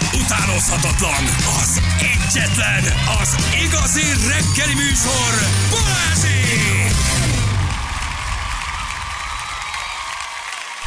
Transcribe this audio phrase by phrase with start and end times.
[0.00, 1.24] az utánozhatatlan,
[1.62, 2.84] az egyetlen,
[3.20, 6.96] az igazi reggeli műsor, Balázsék!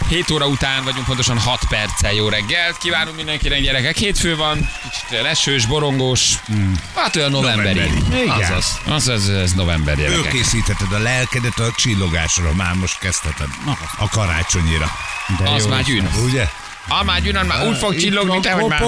[0.08, 2.78] 7 óra után vagyunk, pontosan 6 perccel jó reggelt.
[2.78, 3.98] Kívánunk mindenkinek gyerekek.
[3.98, 6.34] Hétfő van, kicsit lesős, borongós.
[6.96, 7.80] Hát olyan novemberi.
[7.80, 8.22] Novemberi.
[8.22, 8.42] Igen.
[8.42, 10.20] Azaz, az, ez, ez november gyerekek.
[10.20, 13.48] Fölkészítheted a lelkedet a csillogásra, már most kezdheted.
[13.98, 14.92] A karácsonyira.
[15.38, 16.10] De Az jó már gyűn.
[16.24, 16.50] Ugye?
[17.06, 18.84] Már gyűnön, már úgy fog csillogni, te, hogy már,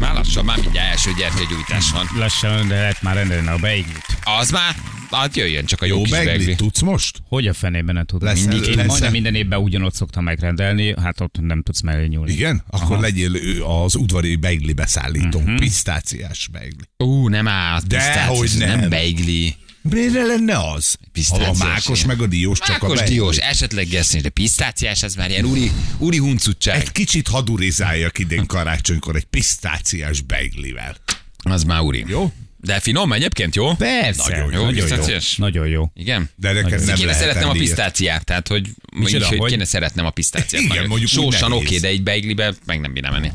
[0.00, 2.06] már lassan, már mindjárt első gyertyagyújtás van.
[2.18, 4.04] Lassan, de lehet már rendelni a beiglit.
[4.40, 4.74] Az már,
[5.10, 6.54] hát jöjjön csak a jó, Jó kis begli.
[6.54, 7.18] tudsz most?
[7.28, 8.28] Hogy a fenében ne tudom?
[8.28, 12.06] Lesz- Mindig, én lesz- majdnem minden évben ugyanott szoktam megrendelni, hát ott nem tudsz mellé
[12.06, 12.32] nyúlni.
[12.32, 12.62] Igen?
[12.70, 15.42] Akkor legyél ő az udvari beigli beszállító.
[15.56, 16.84] Pisztáciás beigli.
[16.96, 18.78] Ú, nem áll, De hogy nem.
[18.80, 19.56] nem beigli.
[19.82, 20.96] Miért lenne az?
[21.12, 23.14] Pisztáciás, A mákos meg a diós csak a Mákos beigli.
[23.14, 26.80] diós, esetleg gesztés, de pisztáciás, ez már ilyen uri, uri huncutság.
[26.80, 30.96] Egy kicsit hadurizáljak idén karácsonykor egy pisztáciás beiglivel.
[31.42, 32.04] Az már uri.
[32.08, 32.32] Jó?
[32.56, 33.74] De finom egyébként, jó?
[33.74, 35.16] Persze, Nagyon jó, nagyon jó.
[35.36, 35.90] Nagyon jó.
[35.94, 36.30] Igen?
[36.36, 39.50] De neked nem kéne szeretnem a pisztáciát, tehát hogy, Micsoda, így, hogy hogy?
[39.50, 40.62] kéne szeretnem a pisztáciát.
[40.62, 43.30] Igen, mondjuk Sósan oké, de egy beiglibe meg nem bírnám enni.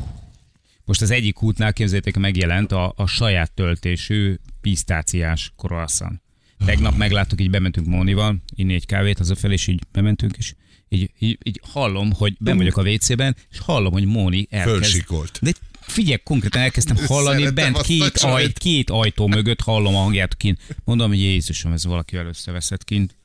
[0.84, 6.24] Most az egyik útnál képzeljétek, megjelent a, a saját töltésű pisztáciás croissant.
[6.64, 10.54] Tegnap megláttuk, így bementünk Mónival, inni egy kávét, hazafelé, és így bementünk, és
[10.88, 14.78] így, így, így hallom, hogy ben vagyok a WC-ben, és hallom, hogy Móni elkezd.
[14.78, 15.38] Fölsikolt.
[15.42, 20.36] De figyelj, konkrétan elkezdtem hallani Szeretem bent két, aj, két ajtó mögött, hallom a hangját
[20.36, 20.60] kint.
[20.84, 23.16] Mondom, hogy Jézusom, ez valakivel összeveszett kint.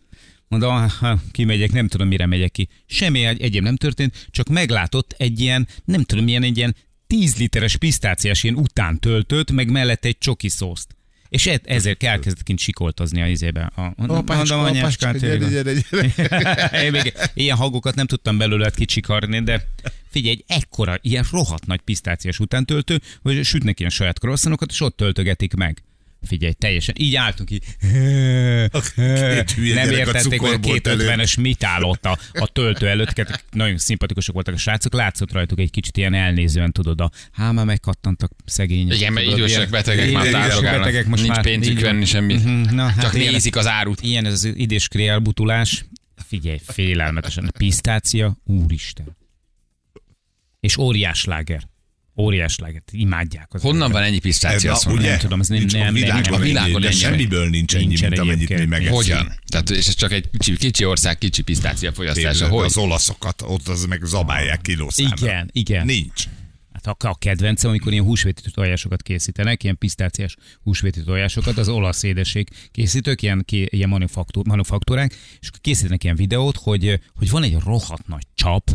[0.48, 2.68] Mondom, ha kimegyek, nem tudom, mire megyek ki.
[2.86, 6.76] Semmi egy, egyéb nem történt, csak meglátott egy ilyen, nem tudom, milyen egy ilyen
[7.08, 10.96] 10 literes pisztáciás ilyen utántöltőt, meg mellette egy csoki szószt.
[11.32, 13.72] És e- ezért elkezdett kint sikoltozni a izébe.
[13.76, 16.90] A, Apácska, mondom, apácska, gyere, gyere, gyere.
[16.92, 19.68] Még ilyen hangokat nem tudtam belőle kicsikarni, de
[20.10, 24.98] figyelj, egy ekkora, ilyen rohadt nagy pisztáciás utántöltő, hogy sütnek ilyen saját croissanokat, és ott
[24.98, 25.84] töltögetik meg.
[26.28, 26.96] Figyelj, teljesen.
[26.98, 27.64] Így álltunk így.
[29.56, 31.08] Hülye Nem értették, hogy a cukorbolt előtt.
[31.08, 33.44] 250-es mit áll ott a, a töltő előtt.
[33.52, 34.94] Nagyon szimpatikusok voltak a srácok.
[34.94, 38.96] Látszott rajtuk egy kicsit ilyen elnézően, tudod, a há, már megkattantak szegények.
[38.98, 40.80] Igen, mert idősek, betegek már társadalnak.
[40.80, 42.44] betegek most Nincs már, pénzük venni semmit.
[42.44, 44.02] Mhm, Na, hát Csak ilyen- nézik az árut.
[44.02, 45.86] Ilyen ez az idéskri elbutulás.
[46.28, 47.46] Figyelj, félelmetesen.
[47.46, 49.18] A pisztácia, úristen.
[50.60, 51.70] És óriás láger.
[52.18, 52.82] Óriás láger.
[52.92, 53.48] Imádják.
[53.54, 54.70] Az Honnan van ennyi pisztácia?
[54.70, 55.06] Ez azt a, mondom?
[55.06, 55.14] ugye?
[55.14, 57.76] nem tudom, ez nem- nincs nem- a nem- világon, nincs a világon ennyi, semmiből nincs
[57.76, 58.96] ennyi, Nincsen mint amennyit mi megeszünk.
[58.96, 59.34] Hogyan?
[59.48, 62.48] Tehát, és ez csak egy kicsi, kicsi ország, kicsi pisztácia fogyasztása.
[62.48, 62.66] Hogy?
[62.66, 65.26] Az olaszokat, ott az meg zabálják kilószámra.
[65.26, 65.86] Igen, igen.
[65.86, 66.24] Nincs.
[66.74, 72.04] Hát a, a kedvencem, amikor ilyen húsvéti tojásokat készítenek, ilyen pisztáciás húsvéti tojásokat, az olasz
[72.04, 78.08] édesség készítők, ilyen, ilyen manufaktúr, manufaktúrák, és készítenek ilyen videót, hogy, hogy van egy rohadt
[78.08, 78.70] nagy csap,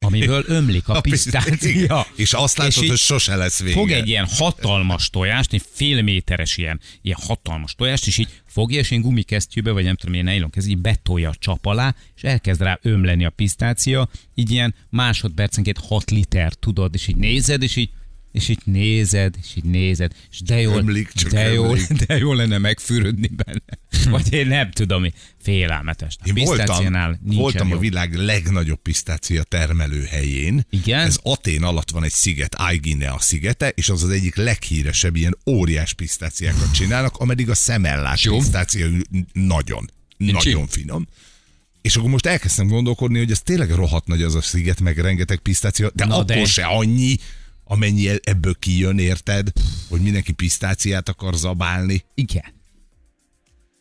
[0.00, 2.06] amiből ömlik a A pisztácia.
[2.16, 3.74] És azt látod, így hogy sose lesz vége.
[3.74, 8.78] Fog egy ilyen hatalmas tojást, egy fél méteres ilyen, ilyen hatalmas tojást, és így fogja,
[8.78, 12.22] és ilyen gumikesztyűbe, vagy nem tudom, ilyen nylon kez, így betolja a csap alá, és
[12.22, 17.76] elkezd rá ömleni a pisztácia, így ilyen másodpercenként 6 liter, tudod, és így nézed, és
[17.76, 17.90] így
[18.32, 22.36] és így nézed, és így nézed, és de jól, Ömlik, csak de, jól, de jól
[22.36, 24.10] lenne megfürödni benne.
[24.10, 25.06] Vagy én nem tudom,
[25.42, 26.16] félelmetes.
[26.20, 30.66] A Én voltam, voltam a világ legnagyobb pisztácia termelő helyén.
[30.70, 31.00] Igen?
[31.00, 35.94] Ez Atén alatt van egy sziget, Aigine szigete, és az az egyik leghíresebb ilyen óriás
[35.94, 38.36] pisztáciákat csinálnak, ameddig a szemellás Jó.
[38.36, 38.86] pisztácia
[39.32, 41.06] nagyon, Nincs nagyon finom.
[41.82, 45.38] És akkor most elkezdtem gondolkodni, hogy ez tényleg rohadt nagy az a sziget, meg rengeteg
[45.38, 47.16] pisztácia, de Na akkor de- se annyi,
[47.68, 49.48] amennyi e- ebből kijön, érted?
[49.88, 52.04] Hogy mindenki pisztáciát akar zabálni.
[52.14, 52.56] Igen.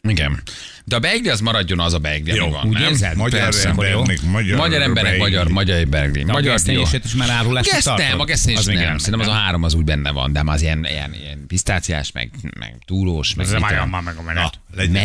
[0.02, 0.42] Igen.
[0.86, 2.84] De a beigli az maradjon az a beigli, ami Jó, van, úgy nem?
[2.92, 3.16] érzed?
[3.16, 3.70] Magyar Persze.
[3.70, 5.20] embernek magyar, Magyar emberek, beigli.
[5.20, 6.24] magyar, magyar beigli.
[6.24, 6.52] De a Magyar dió.
[6.52, 8.06] gesztenyését is már árulásra Geszt tartod?
[8.08, 8.78] nem, a gesztenyés nem.
[8.78, 9.42] elmegy, Szerintem az a nem?
[9.42, 13.34] három az úgy benne van, de már az ilyen, ilyen, ilyen pisztáciás, meg, meg túlós,
[13.34, 14.60] meg Ez már már meg a Na, menet.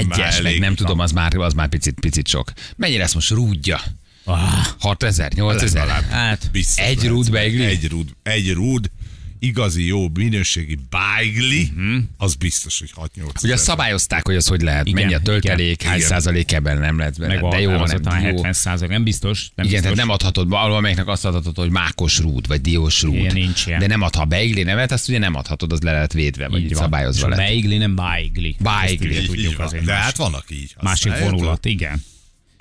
[0.09, 2.53] Megyes, meg nem tudom, az már, az már picit, picit sok.
[2.77, 3.81] Mennyi lesz most rúdja?
[4.25, 5.87] Ah, 6000, 8000?
[5.87, 6.09] Legalább.
[6.11, 7.65] hát, Biztos Egy rúd beigli?
[7.65, 8.91] Egy rúd, egy rúd,
[9.39, 11.73] igazi jó minőségi beigli,
[12.17, 15.73] az biztos, hogy 6-8 Ugye azt szabályozták, hogy az hogy lehet, Igen, mennyi a töltelék,
[15.81, 15.89] igen.
[15.89, 16.09] hány Igen.
[16.11, 17.41] százalék ebben nem lehet benne.
[17.41, 18.25] meg De jó, az nem, ott a jó.
[18.25, 19.39] 70 százalék, nem biztos.
[19.55, 19.81] Nem Igen, biztos.
[19.81, 23.15] tehát nem adhatod, valamelyiknek azt adhatod, hogy mákos rúd, vagy diós rúd.
[23.15, 23.79] Ilyen nincs ilyen.
[23.79, 26.63] De nem ad, ha beigli nevet, azt ugye nem adhatod, az le lehet védve, vagy
[26.63, 26.83] Így van.
[26.83, 28.57] szabályozva beigli nem beigli.
[28.59, 29.27] Beigli.
[29.29, 29.85] Ugye van.
[29.85, 30.75] De hát vannak így.
[30.81, 32.03] Másik vonulat, igen.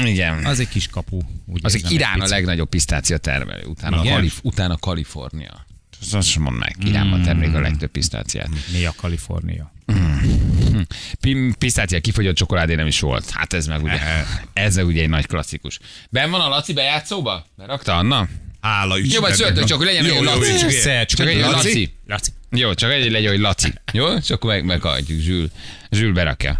[0.07, 0.45] Igen.
[0.45, 1.19] Az egy kis kapu.
[1.45, 2.29] Úgy Az érzem, egy Irán a picit.
[2.29, 4.13] legnagyobb pisztácia termelő, utána, Igen?
[4.13, 5.65] Kalif- utána Kalifornia.
[6.11, 8.49] Azt mondd meg, Iránban termelik a legtöbb pisztáciát.
[8.71, 9.71] Mi a Kalifornia?
[11.19, 13.29] Pi- Pisztácia kifogyott csokoládé nem is volt.
[13.29, 13.99] Hát ez meg ugye,
[14.53, 15.79] ez ugye egy nagy klasszikus.
[16.09, 17.45] Ben van a Laci bejátszóba?
[17.57, 18.27] Berakta Anna?
[18.61, 19.13] Hála Istennek.
[19.15, 20.51] Jó, majd szóltok, csak hogy legyen Jó, jó, Laci.
[20.51, 21.51] jó, Persze, Csak egy Laci?
[21.53, 21.93] Laci.
[22.07, 22.31] Laci.
[22.51, 23.73] Jó, csak egy legyen, hogy Laci.
[23.93, 24.07] Jó?
[24.07, 25.49] És akkor meg, meghagyjuk, Zsül.
[25.89, 26.59] Zsül berakja.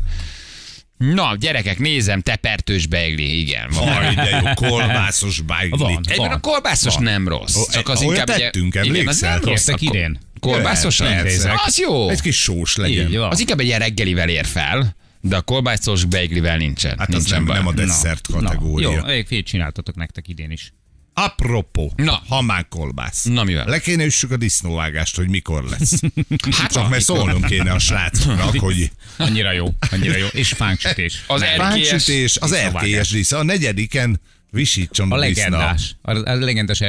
[1.02, 3.70] Na, gyerekek, nézem, tepertős beigli, igen.
[3.74, 3.88] Van.
[3.88, 5.78] Aj, de jó, kolbászos bájgli.
[5.78, 6.00] Van.
[6.08, 7.70] Egyben a kolbászos nem rossz.
[7.72, 9.68] Csak az olyat inkább tettünk, igen, az nem rossz.
[9.68, 10.20] A idén?
[10.40, 11.62] Kolbászos Persze.
[11.66, 12.10] Az jó.
[12.10, 13.08] Egy kis sós legyen.
[13.08, 13.30] Így van.
[13.30, 16.98] Az inkább egy ilyen reggelivel ér fel, de a kolbászos beiglivel nincsen.
[16.98, 17.58] Hát az nincsen nem, baj.
[17.58, 18.92] nem a desszert Na, kategória.
[18.92, 20.74] jó, egy fél csináltatok nektek idén is.
[21.14, 22.22] Apropó, Na.
[22.28, 23.24] hamán kolbász.
[23.24, 23.66] Na, mivel?
[23.66, 26.00] Le kéne üssük a disznóvágást, hogy mikor lesz.
[26.52, 30.28] Hát Csak mert szólnom kéne a srácoknak, hogy Annyira jó, annyira jó.
[30.32, 31.24] És fánksütés.
[31.28, 33.38] Az erkélyes, fáncsütés, az erkélyes disznó.
[33.38, 36.82] A negyediken visítson A a legendás, a, a legendás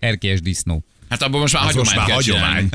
[0.00, 0.84] erkélyes, disznó.
[1.08, 2.68] hát abban most már Az most hagyomány már kell hagyomány.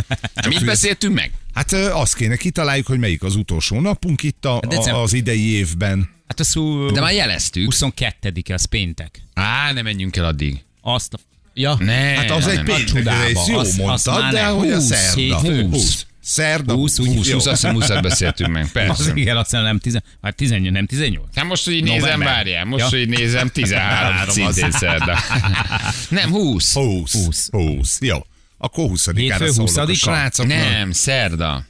[0.48, 1.32] Mit beszéltünk meg?
[1.54, 6.10] Hát azt kéne kitaláljuk, hogy melyik az utolsó napunk itt a, a, az idei évben.
[6.28, 7.74] Hát az szó, De már jeleztük.
[7.76, 9.22] 22-e, az péntek.
[9.34, 10.64] Á, ne menjünk el addig.
[10.85, 11.18] Azt a...
[11.53, 14.71] Ja, Ne, Hát az nem, egy péntek, ez jó Azt- azt mondtad, már de hogy
[14.71, 15.19] a 20, szerda.
[15.19, 16.06] hétfő, 20.
[16.21, 16.74] Szerda.
[16.74, 19.12] 20, úgy- 20, 20, azt hiszem 20 beszéltünk meg, az persze.
[19.15, 21.25] igen, azt hiszem nem, tizen, már 18, nem 18.
[21.35, 22.27] Hát most, hogy így nézem, November.
[22.27, 22.89] várjál, most, Ja.
[22.89, 24.75] hogy így nézem, 13 Három szintén az.
[24.77, 25.18] szerda.
[26.09, 26.74] Nem, 20.
[26.74, 27.13] 20.
[27.25, 27.50] 20.
[27.51, 27.97] 20.
[28.01, 28.18] Jó.
[28.57, 29.94] Akkor 20-ára Hétfő szólok a 20-a?
[29.94, 30.57] srácoknak.
[30.57, 31.65] Nem, szerda.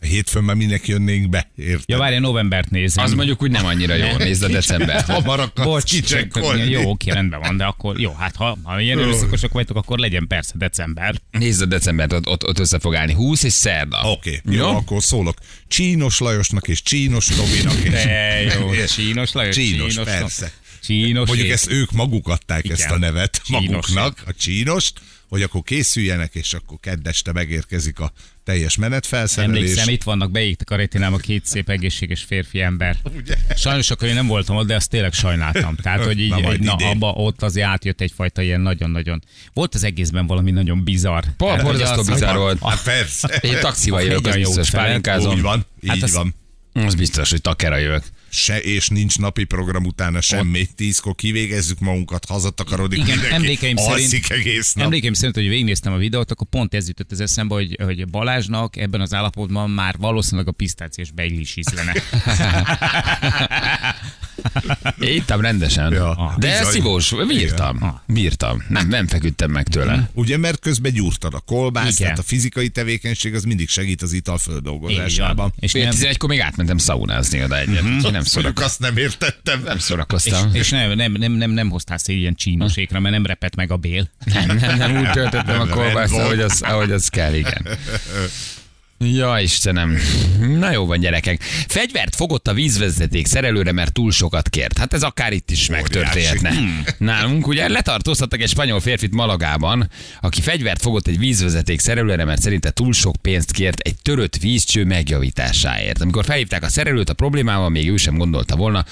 [0.00, 1.82] Hétfőn már minek jönnénk be, érted?
[1.86, 3.04] Ja, várj, novembert nézem.
[3.04, 5.06] Az mondjuk úgy nem annyira jó, nézd a decembert.
[5.06, 6.70] Hamar akarsz kicsekkolni.
[6.70, 10.26] jó, oké, rendben van, de akkor jó, hát ha, ha ilyen erőszakosak vagytok, akkor legyen
[10.26, 11.14] persze december.
[11.30, 13.12] Nézd a decembert, ott, ott, ott össze fog állni.
[13.14, 14.00] 20 és szerda.
[14.02, 15.38] Oké, okay, jó, akkor szólok.
[15.68, 17.74] Csínos Lajosnak és Csínos Tominak.
[17.84, 20.52] És, De jó, és- Csínos Lajos, Csínos, Csínos, persze.
[20.90, 21.26] Csínos.
[21.26, 22.76] Mondjuk és- ezt ők maguk adták Igen.
[22.76, 23.64] ezt a nevet Csínos.
[23.66, 28.12] maguknak, a csínost, hogy akkor készüljenek, és akkor keddeste megérkezik a
[28.44, 29.56] teljes menetfelszerelés.
[29.60, 32.96] Emlékszem, itt vannak, beégtek a retinám a két szép egészséges férfi ember.
[33.16, 33.36] Ugye?
[33.56, 35.76] Sajnos akkor én nem voltam ott, de azt tényleg sajnáltam.
[35.76, 39.22] Tehát, hogy így, Na, majd na, abba, ott azért átjött egyfajta ilyen nagyon-nagyon...
[39.52, 41.24] Volt az egészben valami nagyon bizarr.
[41.36, 42.62] Pol- borzasztó bizarr volt.
[42.62, 43.28] Hát persze.
[43.40, 45.34] Én taxival jövök, az biztos, pálinkázom.
[45.34, 46.34] Úgy van, így Hát az- van.
[46.72, 48.02] Az biztos, hogy takera jövök.
[48.32, 50.68] Se, és nincs napi program utána semmi.
[50.76, 53.34] Tízkor kivégezzük magunkat, hazatakarodik Igen, mindenki.
[53.34, 54.84] emlékeim szerint- egész nap.
[54.84, 58.76] Emlékeim szerint, hogy végignéztem a videót, akkor pont ez jutott az eszembe, hogy, hogy Balázsnak
[58.76, 61.92] ebben az állapotban már valószínűleg a pisztációs beigli is ízlene.
[65.00, 65.92] Én ittam rendesen.
[65.92, 66.34] Ja.
[66.38, 66.72] De Bizony.
[66.72, 68.00] szívós, bírtam.
[68.06, 68.62] Bírtam.
[68.68, 70.10] Nem, nem feküdtem meg tőle.
[70.12, 71.96] Ugye, mert közben gyúrtad a kolbász, Igen.
[71.96, 75.52] tehát a fizikai tevékenység az mindig segít az ital földolgozásában.
[75.58, 77.82] És nem, 11-kor még átmentem szaunázni oda egyet.
[77.82, 79.62] úgyhogy Nem, szorak, azt nem értettem.
[79.62, 80.54] nem és, szórakoztam.
[80.54, 83.76] és nem, nem, nem, nem, nem hoztál szél ilyen csínosékra, mert nem repett meg a
[83.76, 84.10] bél.
[84.24, 87.66] Nem, nem, nem úgy töltöttem a kolbászt, ahogy az, ahogy az kell, igen.
[89.04, 89.98] Ja, Istenem.
[90.58, 91.42] Na jó van, gyerekek.
[91.68, 94.78] Fegyvert fogott a vízvezeték szerelőre, mert túl sokat kért.
[94.78, 96.52] Hát ez akár itt is megtörténhetne.
[96.98, 102.70] Nálunk ugye letartóztattak egy spanyol férfit Malagában, aki fegyvert fogott egy vízvezeték szerelőre, mert szerinte
[102.70, 106.00] túl sok pénzt kért egy törött vízcső megjavításáért.
[106.00, 108.84] Amikor felhívták a szerelőt a problémával, még ő sem gondolta volna,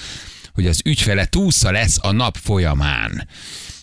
[0.53, 3.27] hogy az ügyfele túlsza lesz a nap folyamán.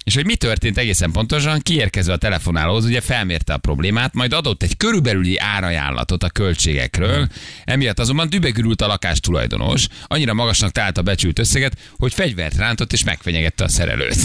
[0.07, 4.63] És hogy mi történt egészen pontosan, kiérkezve a telefonálóhoz, ugye felmérte a problémát, majd adott
[4.63, 7.29] egy körülbelüli árajánlatot a költségekről.
[7.65, 12.93] Emiatt azonban dübegürült a lakás tulajdonos, annyira magasnak talált a becsült összeget, hogy fegyvert rántott
[12.93, 14.17] és megfenyegette a szerelőt.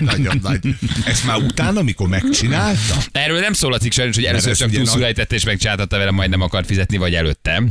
[0.00, 0.60] Nagyon nagy.
[1.04, 2.96] Ezt már utána, amikor megcsinálta?
[3.12, 6.64] Erről nem szól sajnos, hogy először csak ugye túlszulejtett és megcsináltatta vele, majd nem akar
[6.64, 7.70] fizetni, vagy előttem.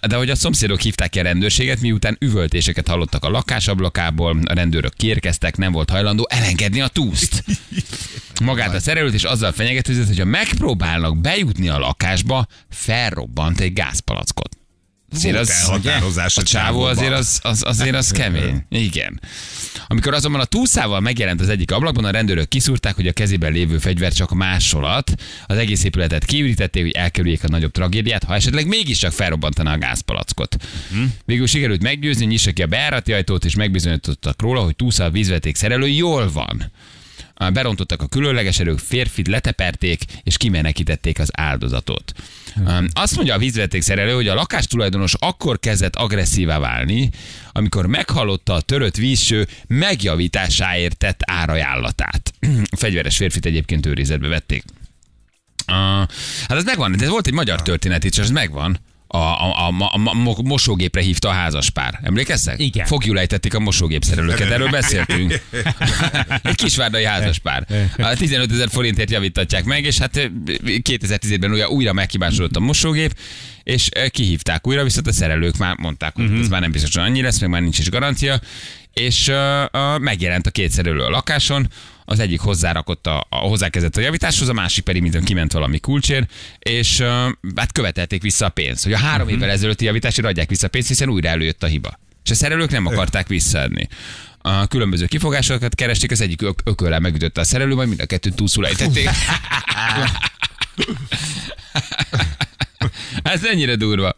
[0.00, 4.94] De hogy a szomszédok hívták ki a rendőrséget, miután üvöltéseket hallottak a lakásablakából, a rendőrök
[4.94, 7.44] kiérkeztek, nem volt hajlandó elengedni a túszt.
[8.44, 14.56] Magát a szerelőt és azzal fenyegetőzött, hogy ha megpróbálnak bejutni a lakásba, felrobbant egy gázpalackot.
[15.14, 18.64] Azért Volt elhatározás a csávó azért az, az, azért az kemény.
[18.68, 19.20] Igen.
[19.86, 23.78] Amikor azonban a túszával megjelent az egyik ablakban, a rendőrök kiszúrták, hogy a kezében lévő
[23.78, 25.12] fegyver csak másolat.
[25.46, 30.56] Az egész épületet kiürítették, hogy elkerüljék a nagyobb tragédiát, ha esetleg mégiscsak felrobbantana a gázpalackot.
[31.24, 35.56] Végül sikerült meggyőzni, nyissa ki a beárati ajtót, és megbizonyítottak róla, hogy túsza a vízveték
[35.56, 36.72] szerelő jól van.
[37.52, 42.12] Berontottak a különleges erők, férfit leteperték, és kimenekítették az áldozatot.
[42.56, 47.10] Um, Azt mondja a vízveték szerelő, hogy a lakástulajdonos akkor kezdett agresszívá válni,
[47.52, 52.32] amikor meghallotta a törött vízső megjavításáért tett árajánlatát.
[52.70, 54.64] A fegyveres férfit egyébként őrizetbe vették.
[55.68, 55.76] Uh,
[56.48, 58.78] hát ez megvan, de ez volt egy magyar történet itt, és ez megvan.
[59.14, 62.00] A, a, a, a, a mo- mosógépre hívta a házaspár.
[62.02, 62.60] Emlékeztek?
[62.60, 62.86] Igen.
[62.86, 65.40] Fogjul ejtették a mosógépszerelőket, erről beszéltünk.
[66.42, 67.66] egy kisvárdai házaspár.
[67.98, 73.14] A 15 ezer forintért javítatják meg, és hát 2010-ben újra, újra megkibásodott a mosógép,
[73.62, 77.04] és eh, kihívták újra, viszont a szerelők már mondták, hogy ez már nem biztos, hogy
[77.04, 78.40] annyi lesz, meg már nincs is garancia,
[78.92, 81.68] és uh, uh, megjelent a két szerelő a lakáson,
[82.04, 86.26] az egyik hozzárakott a, a hozzákezdett a javításhoz, a másik pedig minden kiment valami kulcsér,
[86.58, 87.06] és uh,
[87.56, 88.84] hát követelték vissza a pénzt.
[88.84, 89.32] Hogy a három uh-huh.
[89.32, 91.98] évvel ezelőtti javításra adják vissza a pénzt, hiszen újra előjött a hiba.
[92.24, 93.88] És a szerelők nem akarták visszaadni.
[94.38, 98.34] A különböző kifogásokat keresték, az egyik ök- ököllel megütötte a szerelő, majd mind a kettőt
[98.34, 99.08] túlszul ejtették.
[103.22, 104.16] Ez ennyire durva.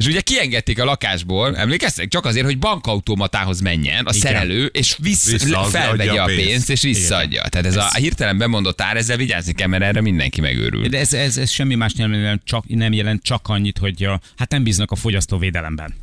[0.00, 2.08] És ugye kiengedték a lakásból, emlékeztek?
[2.08, 6.44] Csak azért, hogy bankautomatához menjen a szerelő, és Visszaadja felvegye a pénzt.
[6.46, 7.42] pénzt, és visszaadja.
[7.42, 10.88] Tehát ez a hirtelen bemondott ár, ezzel vigyázni kell, mert erre mindenki megőrül.
[10.88, 14.20] De ez, ez, ez semmi más nem jelent, csak, nem jelent csak annyit, hogy a,
[14.36, 15.94] hát nem bíznak a fogyasztóvédelemben.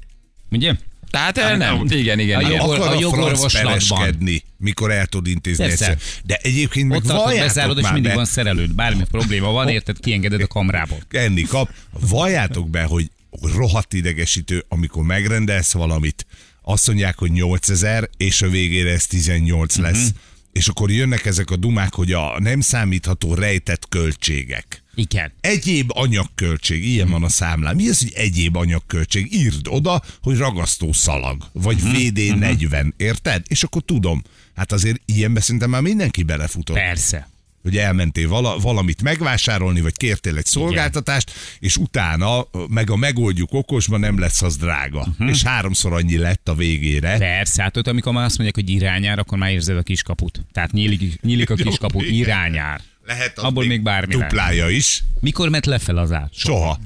[0.51, 0.73] Ugye?
[1.11, 2.37] Tehát eh, nem, igen, igen.
[2.37, 2.51] A igen.
[2.51, 4.41] jogor- Akar a a, jogorvoslatban.
[4.57, 5.85] mikor el tud intézni Persze.
[5.89, 6.01] egyszer.
[6.25, 8.75] De egyébként meg Ott valljátok bezárod, és mindig be, van szerelőd.
[8.75, 10.97] Bármi probléma van, érted, kiengeded a kamrából.
[11.11, 13.09] enni kap, valljátok be, hogy
[13.41, 16.25] rohadt idegesítő, amikor megrendelsz valamit,
[16.61, 20.07] azt mondják, hogy 8000, és a végére ez 18 lesz.
[20.09, 20.17] Mhm.
[20.51, 24.83] És akkor jönnek ezek a dumák, hogy a nem számítható rejtett költségek.
[24.95, 25.31] Igen.
[25.41, 27.75] Egyéb anyagköltség, ilyen van a számlán.
[27.75, 29.33] Mi az, hogy egyéb anyagköltség?
[29.33, 31.95] Írd oda, hogy ragasztó szalag, vagy Mhm.
[31.95, 33.43] VD40, érted?
[33.47, 34.23] És akkor tudom.
[34.55, 37.29] Hát azért ilyenbe szerintem már mindenki belefutott Persze.
[37.67, 43.99] Hogy elmentél vala, valamit megvásárolni, vagy kértél egy szolgáltatást, és utána meg a megoldjuk okosban
[43.99, 44.99] nem lesz az drága.
[44.99, 45.29] Uh-huh.
[45.29, 47.17] És háromszor annyi lett a végére.
[47.17, 50.45] Persze, hát ott, amikor már azt mondják, hogy irányár, akkor már érzed a kiskaput.
[50.51, 52.13] Tehát nyílik, nyílik a kiskaput, igen.
[52.13, 52.81] irányár.
[53.05, 54.29] Lehet az Abból még bármi lehet.
[54.29, 55.03] Duplája is.
[55.19, 56.29] Mikor ment lefelé az ár?
[56.33, 56.79] Soha.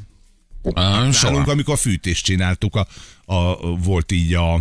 [0.64, 1.52] Ah, Nálunk, soha.
[1.52, 2.88] amikor fűtést csináltuk, a,
[3.34, 4.60] a, volt így a,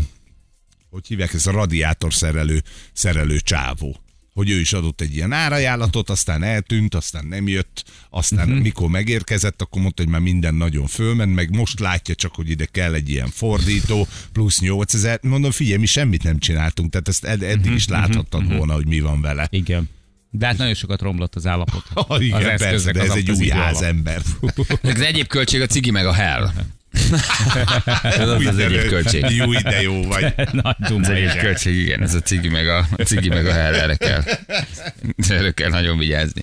[0.91, 2.63] hogy hívják ez a radiátor szerelő,
[2.93, 4.01] szerelő csávó
[4.41, 8.49] hogy ő is adott egy ilyen árajánlatot, aztán eltűnt, aztán nem jött, aztán Mhm.
[8.49, 8.65] uh-huh.
[8.65, 12.65] mikor megérkezett, akkor mondta, hogy már minden nagyon fölment, meg most látja csak, hogy ide
[12.65, 15.19] kell egy ilyen fordító, plusz 8000.
[15.23, 18.87] Mondom, figyelj, mi semmit nem csináltunk, tehát ezt ed- eddig Mhm, is láthattad volna, hogy
[18.87, 19.47] mi van vele.
[19.51, 19.89] Igen.
[20.31, 21.85] De hát nagyon sokat romlott az állapot.
[21.95, 24.23] Ah, igen, az persze, de ez az egy új házember.
[24.83, 26.51] Az egyéb költség a cigi meg a hell.
[28.03, 29.25] Ez az, az egyéb költség.
[29.29, 30.35] Jó, de jó vagy.
[30.63, 31.39] Nagy duma, Ez egyéb igen.
[31.45, 34.23] költség, igen, ez a cigi meg a, a, cigi meg a hell, erre kell,
[35.29, 36.41] erre kell nagyon vigyázni.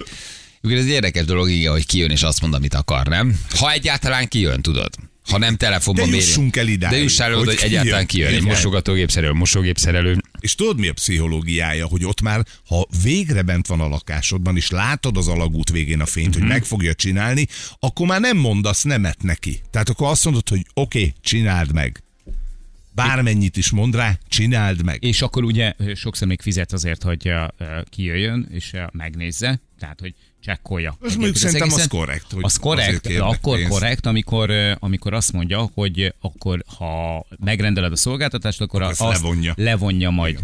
[0.61, 3.39] Ugye ez egy érdekes dolog, igen, hogy kijön és azt mond, amit akar, nem?
[3.57, 4.89] Ha egyáltalán kijön, tudod.
[5.29, 6.23] Ha nem telefonban De méri.
[6.25, 8.27] jussunk el idáig, De juss el oda, hogy, hogy egyáltalán kijön.
[8.27, 8.27] kijön.
[8.27, 8.47] Egy Igen.
[8.55, 10.17] mosogatógép szerelő, mosógép szerelő.
[10.39, 14.69] És tudod mi a pszichológiája, hogy ott már, ha végre bent van a lakásodban, és
[14.69, 16.39] látod az alagút végén a fényt, Mhm.
[16.39, 17.47] hogy meg fogja csinálni,
[17.79, 19.61] akkor már nem mondasz nemet neki.
[19.71, 22.01] Tehát akkor azt mondod, hogy oké, okay, csináld meg.
[22.95, 25.03] Bármennyit is mond rá, csináld meg.
[25.03, 27.45] És akkor ugye sokszor még fizet azért, hogy ö,
[27.89, 30.13] kijöjjön és ö, megnézze, tehát hogy
[30.47, 30.97] csekkolja.
[30.99, 33.71] mondjuk Egyébként az szerintem az korrekt, hogy Az korrekt, de akkor pénzt.
[33.71, 39.53] korrekt, amikor, amikor azt mondja, hogy akkor ha megrendeled a szolgáltatást, akkor Ezt azt levonja.
[39.57, 40.39] levonja majd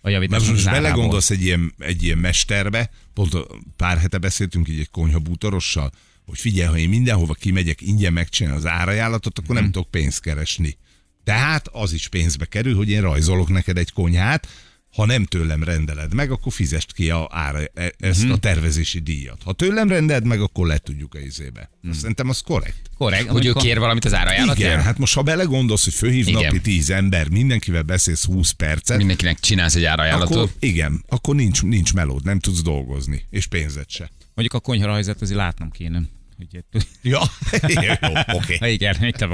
[0.00, 3.36] a javítás Mert most belegondolsz egy ilyen, egy ilyen mesterbe, pont
[3.76, 5.90] pár hete beszéltünk így egy konyhabútorossal,
[6.26, 10.76] hogy figyelj, ha én mindenhova kimegyek, ingyen megcsinálni az árajánlatot, akkor nem tudok pénzt keresni.
[11.24, 14.48] Tehát az is pénzbe kerül, hogy én rajzolok neked egy konyhát,
[14.96, 18.30] ha nem tőlem rendeled meg, akkor fizest ki a ára, e- ezt Mhm.
[18.32, 19.42] a tervezési díjat.
[19.44, 21.70] Ha tőlem rendeled meg, akkor le tudjuk a izébe.
[21.88, 22.90] Azt Szerintem az korrekt.
[22.98, 23.28] Korrekt.
[23.28, 24.68] Hogy ő amikor- kér valamit az árajánlatért?
[24.68, 26.42] Igen, hát most ha belegondolsz, hogy fölhív Igen.
[26.42, 30.36] napi 10 ember, mindenkivel beszélsz 20 percet, Mindenkinek csinálsz egy árajánlatot.
[30.36, 34.10] akkor igen, akkor nincs, nincs melód, nem tudsz dolgozni, és pénzed se.
[34.34, 36.02] Mondjuk a konyharajzat azért látnom kéne.
[36.36, 37.20] Hogy itt- Ja,
[37.86, 37.92] jó,
[38.32, 38.56] oké.
[38.56, 39.26] Ha igen, itt a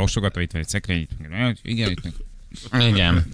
[0.53, 1.11] van egy szekrény, itt
[1.63, 2.01] igen, itt
[2.81, 3.27] Igen.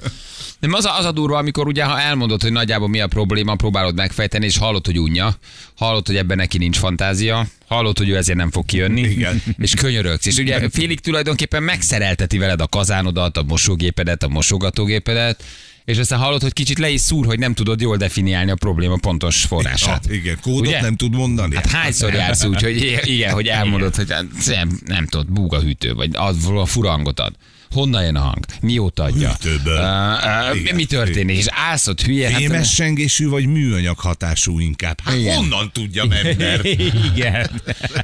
[0.60, 3.54] De az a, az a durva, amikor ugye, ha elmondod, hogy nagyjából mi a probléma,
[3.54, 5.38] próbálod megfejteni, és hallod, hogy unja,
[5.76, 9.42] hallod, hogy ebben neki nincs fantázia, hallod, hogy ő ezért nem fog kijönni, Igen.
[9.58, 10.26] és könyörögsz.
[10.26, 15.44] És ugye félig tulajdonképpen megszerelteti veled a kazánodat, a mosógépedet, a mosogatógépedet,
[15.84, 18.96] és aztán hallod, hogy kicsit le is szúr, hogy nem tudod jól definiálni a probléma
[18.96, 20.06] pontos forrását.
[20.08, 20.80] Ja, igen, kódot Ugye?
[20.80, 21.54] nem tud mondani.
[21.54, 24.14] Hát hányszor jársz úgy, hogy igen, hogy elmondod, hogy
[24.46, 27.34] nem, nem tudod, búgahűtő, vagy az a furangot ad.
[27.70, 28.44] Honnan jön a hang?
[28.60, 29.28] Mióta adja?
[29.28, 29.78] Hűtőből.
[29.78, 30.74] Uh, uh, Igen.
[30.74, 31.36] mi történik?
[31.36, 32.30] És állsz ott hülye?
[32.30, 35.00] Hát, Fémes sengésű vagy műanyag hatású inkább?
[35.04, 35.36] Hát Igen.
[35.36, 36.60] honnan tudja ember?
[37.14, 37.50] Igen.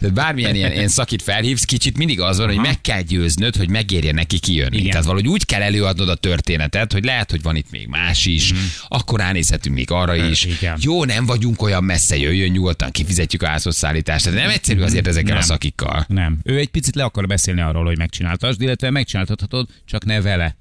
[0.01, 3.69] de bármilyen ilyen, ilyen szakit felhívsz, kicsit mindig az van, hogy meg kell győznöd, hogy
[3.69, 4.77] megérje neki kijönni.
[4.77, 4.91] Igen.
[4.91, 8.53] Tehát valahogy úgy kell előadnod a történetet, hogy lehet, hogy van itt még más is,
[8.89, 10.45] akkor ránézhetünk még arra is.
[10.45, 10.79] Igen.
[10.81, 14.25] Jó, nem vagyunk olyan messze, jöjjön nyugodtan, kifizetjük a házhoz szállítást.
[14.25, 15.43] Tehát nem egyszerű azért ezekkel Nem.
[15.43, 16.05] a szakikkal.
[16.09, 16.39] Nem.
[16.43, 19.54] Ő egy picit le akar beszélni arról, hogy megcsináltasd, illetve megcsináltathatod,
[19.85, 20.57] csak ne vele.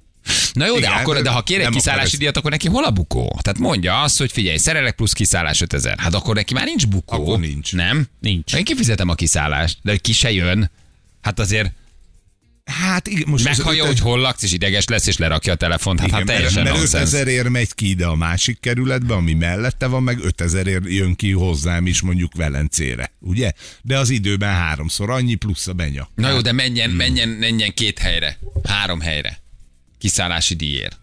[0.52, 2.90] Na jó, de, Igen, akkor, de ha kér egy kiszállási díjat, akkor neki hol a
[2.90, 3.38] bukó?
[3.42, 5.98] Tehát mondja azt, hogy figyelj, szerelek plusz kiszállás 5000.
[5.98, 7.22] Hát akkor neki már nincs bukó.
[7.22, 7.72] Akkor nincs.
[7.72, 8.06] Nem?
[8.20, 8.54] Nincs.
[8.54, 10.70] Én kifizetem a kiszállást, de ki se jön.
[11.22, 11.72] Hát azért
[12.64, 15.98] Hát igen, most Meghallja, öte- hogy hol laksz, és ideges lesz, és lerakja a telefont.
[16.00, 17.02] Hát, Igen, hát mert, teljesen mert nonsens.
[17.02, 21.14] 5000 ér megy ki ide a másik kerületbe, ami mellette van, meg 5000 ér jön
[21.16, 23.52] ki hozzám is mondjuk Velencére, ugye?
[23.82, 26.08] De az időben háromszor annyi plusz a benya.
[26.14, 29.38] Na jó, de menjen, menjen, menjen két helyre, három helyre.
[29.98, 30.98] Kiszállási díjért.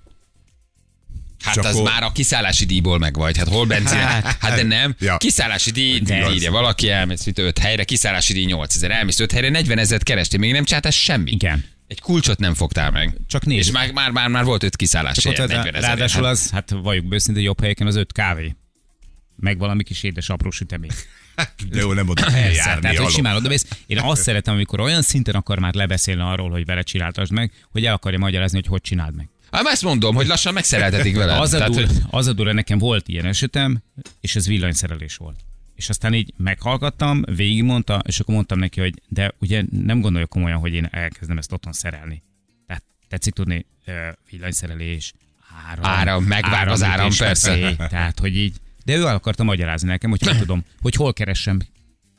[1.42, 3.38] Hát Csak az hol- már a kiszállási díjból meg vagy.
[3.38, 3.98] Hát hol benzin?
[4.00, 4.96] Hát de nem.
[5.00, 5.18] Ja.
[5.18, 9.32] Kiszállási díj, De az- írja valaki, elmész itt öt helyre, kiszállási díj 8000, elmész öt
[9.32, 11.32] helyre, 40 ezeret kerestél, még nem csináltál semmi.
[11.32, 11.66] Igen.
[11.88, 13.18] Egy kulcsot nem fogtál meg.
[13.28, 13.68] Csak nézd.
[13.68, 15.86] És már, már, már, már volt öt kiszállási Csak ott, hely, 40 ezerért.
[15.86, 18.56] ráadásul Hát- az, hát valljuk be őszintén, jobb helyeken az öt kávé.
[19.36, 20.90] Meg valami kis édes apró sütemény.
[21.70, 22.82] De jó, nem oda Persze, járni.
[22.82, 23.66] tehát, hogy simán odamész.
[23.86, 27.86] Én azt szeretem, amikor olyan szinten akar már lebeszélni arról, hogy vele csináltasd meg, hogy
[27.86, 29.30] el akarja magyarázni, hogy hogy csináld meg.
[29.52, 31.40] Hát ezt mondom, hogy lassan megszereltetik vele.
[31.40, 33.82] Az a, dur, hogy- az a durva, nekem volt ilyen esetem,
[34.22, 35.40] és ez villanyszerelés volt.
[35.76, 40.60] És aztán így meghallgattam, végigmondta, és akkor mondtam neki, hogy de ugye nem gondolja komolyan,
[40.60, 42.24] hogy én elkezdem ezt otthon szerelni.
[42.68, 43.66] Tehát tetszik tudni,
[44.30, 45.14] villanyszerelés,
[45.70, 47.26] áram, Áram, megvág az áram, persze.
[47.50, 47.76] veszély.
[47.76, 48.56] Tehát, hogy így,
[48.86, 51.60] de ő el akarta magyarázni nekem, hogy hogy tudom, hogy hol keressem.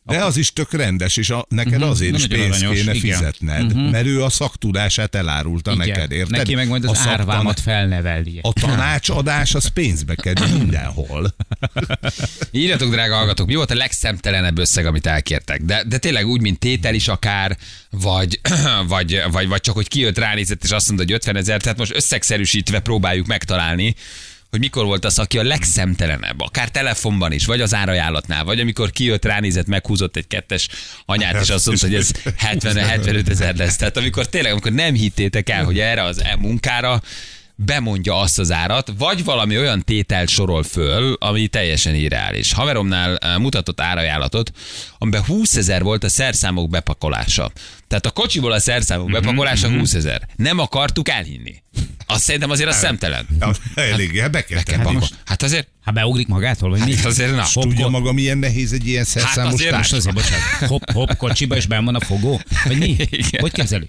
[0.04, 3.16] De az is tök rendes, és a, neked azért is pénzt aranyos, kéne igen.
[3.16, 6.30] fizetned, mert ő a szaktudását elárulta neked, érted?
[6.36, 8.40] Neki meg majd az a szaktan- árvámat felnevelnie.
[8.42, 11.34] A tanácsadás az pénzbe kerül mindenhol.
[12.50, 15.62] Írjatok, drága hallgatók, mi volt a legszemtelenebb összeg, amit elkértek?
[15.62, 17.56] De, de tényleg úgy, mint tétel is akár,
[17.90, 18.40] vagy,
[18.86, 21.94] vagy, vagy, vagy csak, hogy kijött ránézett, és azt mondta, hogy 50 ezer, tehát most
[21.94, 23.94] összegszerűsítve próbáljuk megtalálni,
[24.52, 28.90] hogy mikor volt az, aki a legszemtelenebb, akár telefonban is, vagy az árajánlatnál, vagy amikor
[28.90, 30.68] kijött, ránézett, meghúzott egy kettes
[31.06, 33.76] anyát, és azt mondta, hogy ez 70 75 ezer lesz.
[33.76, 37.02] Tehát amikor tényleg, amikor nem hittétek el, hogy erre az e munkára
[37.54, 42.52] bemondja azt az árat, vagy valami olyan tételt sorol föl, ami teljesen irreális.
[42.52, 44.52] Haveromnál eh, mutatott árajánlatot,
[44.98, 47.52] amiben 20 ezer volt a szerszámok bepakolása.
[47.88, 50.28] Tehát a kocsiból a szerszámok bepakolása 20 ezer.
[50.36, 51.54] Nem akartuk elhinni.
[52.06, 53.26] Azt szerintem azért a szemtelen.
[53.74, 55.08] Elég, hát be kell Be kell pakol.
[55.24, 56.96] Hát azért, Hát beugrik magától, vagy mi?
[56.96, 57.44] hát azért na.
[57.52, 59.96] Tudja maga, milyen nehéz egy ilyen szerszámos azért most társa?
[59.96, 62.40] Azért, bocsánat, hopp, hopp, kocsiba, és benn van a fogó?
[62.64, 62.96] Vagy mi?
[63.10, 63.40] Igen.
[63.40, 63.84] Hogy képzelő?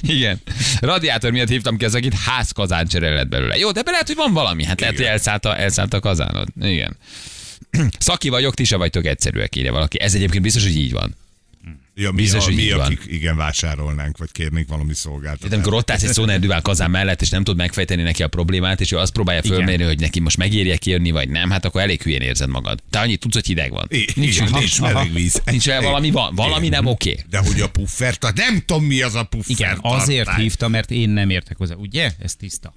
[0.00, 0.40] Igen.
[0.80, 3.56] Radiátor miatt hívtam ki az, akit házkazán cserélett lett belőle.
[3.56, 4.64] Jó, de be lehet, hogy van valami.
[4.64, 6.48] Hát lehet, hogy elszállt a, elszállt a kazánod.
[6.60, 6.96] Igen.
[7.98, 10.00] Szaki vagyok, ti se vagytok egyszerűek, írja valaki.
[10.00, 11.16] Ez egyébként biztos, hogy így van.
[12.00, 12.80] Ja, mi, Biztos, a, hogy mi így van.
[12.80, 15.52] akik igen vásárolnánk, vagy kérnénk valami szolgáltatást.
[15.52, 18.92] amikor ott állsz egy szónerdűvel kazán mellett, és nem tud megfejteni neki a problémát, és
[18.92, 22.20] ő azt próbálja fölmérni, hogy neki most megérje kijönni, vagy nem, hát akkor elég hülyén
[22.20, 22.82] érzed magad.
[22.90, 23.86] Te annyit tudsz, hogy hideg van.
[23.88, 25.42] I- igen, nincs meleg víz.
[25.44, 27.24] Nincs olyan valami van, valami nem oké.
[27.30, 30.42] De hogy a puffer, tehát nem tudom mi az a puffer Igen, azért tartály.
[30.42, 31.74] hívtam, mert én nem értek hozzá.
[31.74, 32.12] Ugye?
[32.18, 32.72] Ez tiszta.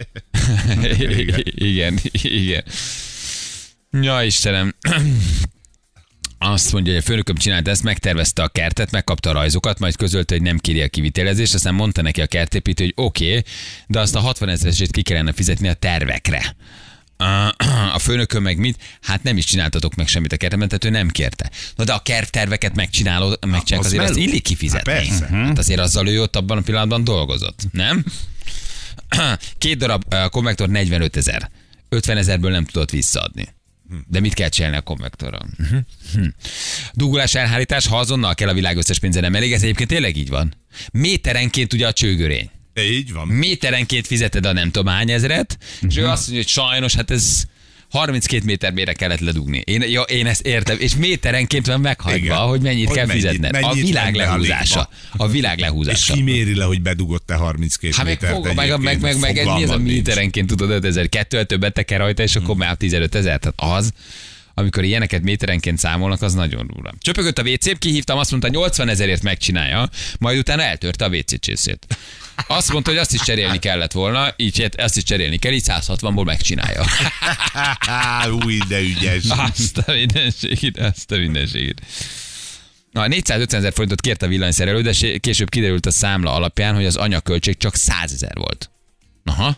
[1.56, 2.64] igen, igen.
[4.02, 4.76] Ja, Istenem.
[6.46, 10.34] Azt mondja, hogy a főnököm csinált ezt, megtervezte a kertet, megkapta a rajzokat, majd közölte,
[10.34, 13.44] hogy nem kéri a kivitelezést, aztán mondta neki a kertépítő, hogy oké, okay,
[13.88, 16.56] de azt a 60 ezeresét ki kellene fizetni a tervekre.
[17.94, 18.78] A főnökön meg mit?
[19.02, 21.52] Hát nem is csináltatok meg semmit a kertemben, tehát ő nem kérte.
[21.76, 24.28] Na de a kertterveket megcsinálod, megcsinálod, az azért azt meló.
[24.28, 24.92] illik kifizetni.
[24.92, 25.28] Hát persze.
[25.28, 28.06] Hát azért azzal ő ott abban a pillanatban dolgozott, nem?
[29.58, 31.50] Két darab uh, konvektor 45 ezer.
[31.90, 33.54] 50 ezerből nem tudott visszaadni.
[34.08, 35.46] De mit kell csinálni a konvektorral?
[35.58, 35.78] Mhm.
[36.14, 36.28] Hm.
[36.94, 40.30] Dugulás elhárítás, ha azonnal kell a világ összes pénze nem elég, ez egyébként tényleg így
[40.30, 40.54] van.
[40.92, 42.50] Méterenként ugye a csőgörény.
[42.76, 43.28] Így van.
[43.28, 47.44] Méterenként fizeted a nem tudom hány ezret, és ő azt mondja, hogy sajnos, hát ez
[47.94, 49.62] 32 méter mére kellett ledugni.
[49.66, 52.38] Én, ja, én ezt értem, és méterenként van meghagyva, Igen.
[52.38, 53.56] hogy mennyit Hogy kell mennyit- fizetned.
[53.64, 54.90] a mennyit világ a lehúzása.
[55.10, 55.24] légba.
[55.26, 56.14] A világ És lehúzása.
[56.14, 59.46] kiméri le, hogy bedugott te 32 Hát meg, métert fog, meg, meg, meg, meg, ez
[59.46, 63.40] mi ez a méterenként tudod 5000, kettővel többet teker rajta, és akkor már 15 ezer.
[63.40, 63.92] Tehát az,
[64.54, 66.94] amikor ilyeneket méterenként számolnak, az nagyon durva.
[67.00, 69.90] Csöpögött a WC, kihívtam, azt mondta, 80 ezerért megcsinálja,
[70.20, 71.98] majd utána eltörte a WC csészét.
[72.48, 76.26] Azt mondta, hogy azt is cserélni kellett volna, így ezt is cserélni kell, így 160-ból
[76.26, 76.86] megcsinálja.
[78.46, 79.24] Új, de ügyes.
[79.28, 81.82] Azt a mindenségét, azt a mindenségét.
[82.92, 86.96] Na, 450 ezer forintot kért a villanyszerelő, de később kiderült a számla alapján, hogy az
[86.96, 88.72] anyaköltség csak 100 ezer volt.
[89.24, 89.58] Aha.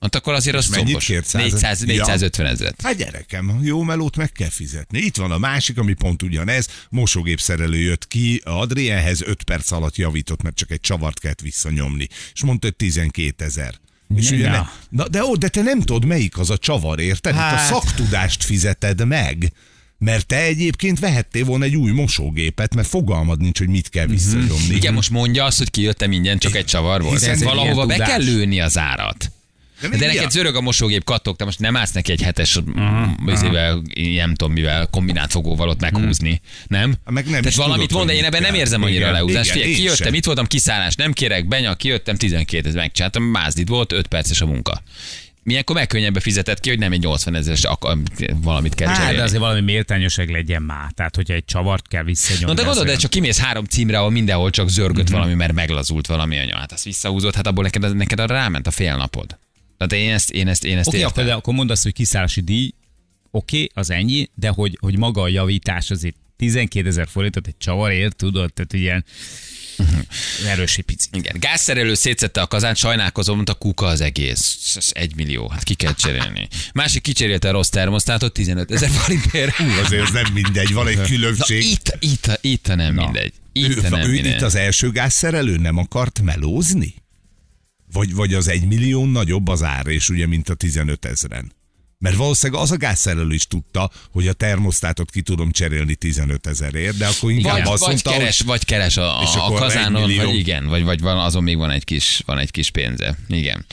[0.00, 1.26] Hát akkor azért az mennyit kért?
[1.26, 1.86] 100 400, Ja.
[1.86, 2.80] 450 ezeret.
[2.82, 4.98] Hát gyerekem, jó melót meg kell fizetni.
[4.98, 6.68] Itt van a másik, ami pont ugyanez.
[6.90, 12.06] Mosógépszerelő jött ki, Adrienhez 5 perc alatt javított, mert csak egy csavart kellett visszanyomni.
[12.34, 13.74] És mondta, hogy 12 ezer.
[14.16, 17.32] És ugye ne, na, de ó, de te nem tudod, melyik az a csavar, érted?
[17.32, 17.66] Itt a Hát.
[17.66, 19.52] szaktudást fizeted meg.
[19.98, 24.64] Mert te egyébként vehettél volna egy új mosógépet, mert fogalmad nincs, hogy mit kell visszanyomni.
[24.66, 24.74] Mhm.
[24.74, 27.18] Igen, most mondja azt, hogy kijöttem ingyen, csak egy csavar volt.
[27.18, 29.32] Hiszen valahova be kell lőni az árat.
[29.80, 32.56] De De, neked a- zörög a mosógép kattog, te most nem állsz neki egy hetes
[32.56, 32.64] uh
[34.14, 36.94] nem tudom mivel, kombinált fogóval ott meghúzni, nem?
[37.04, 39.44] Meg nem Tehát valamit mond, én ebben nem érzem annyira Igen, a leúzást.
[39.44, 40.14] igen, Figyelj, kijöttem, sem.
[40.14, 44.46] itt voltam kiszállás, nem kérek, benya, kijöttem, 12 ez megcsináltam, mázdit volt, 5 perces a
[44.46, 44.82] munka.
[45.42, 47.66] Milyenkor megkönnyebben fizetett ki, hogy nem egy 80 ezeres
[48.42, 49.24] valamit kell Hát, de cserélni.
[49.24, 50.90] azért valami méltányosság legyen már.
[50.94, 52.46] Tehát, hogyha egy csavart kell visszanyomni.
[52.46, 56.06] Na de gondolod, de csak kimész három címre, ahol mindenhol csak zörgött valami, mert meglazult
[56.06, 56.56] valami anya.
[56.56, 59.38] Hát azt visszahúzott, hát abból neked, neked arra ráment a fél napod.
[59.78, 61.92] Tehát én ezt, én ezt, én ezt Oké, okay, akkor, de akkor mondd azt, hogy
[61.92, 62.72] kiszállási díj,
[63.30, 67.56] oké, okay, az ennyi, de hogy, hogy maga a javítás azért 12 ezer forintot egy
[67.58, 69.04] csavarért, tudod, tehát ilyen
[70.52, 71.08] erős pici.
[71.12, 74.74] Igen, gázszerelő szétszette a kazánt, sajnálkozom, mondta kuka az egész.
[74.76, 76.48] Ez egy millió, hát ki kell cserélni.
[76.72, 79.54] Másik kicserélte a rossz termosztátot 15 ezer forintért.
[79.54, 81.64] Hú, azért ez nem mindegy, van egy Na, különbség.
[81.64, 83.02] itt, itt, itt nem Na.
[83.04, 83.32] mindegy.
[83.52, 84.32] ő, Itt nem ő mindegy.
[84.32, 86.94] itt az első gázszerelő nem akart melózni?
[87.92, 91.52] Vagy, vagy az egy millió nagyobb az ár, és ugye, mint a 15 ezeren?
[91.98, 96.96] Mert valószínűleg az a gázszerelő is tudta, hogy a termosztátot ki tudom cserélni 15 ezerért,
[96.96, 99.52] de akkor inkább Vagy, azt vagy, mondta, keres, hogy vagy keres a, És a, a
[99.52, 100.24] kazánon, millió.
[100.24, 103.18] vagy igen, vagy, vagy van, azon még van egy kis, van egy kis pénze.
[103.28, 103.66] Igen.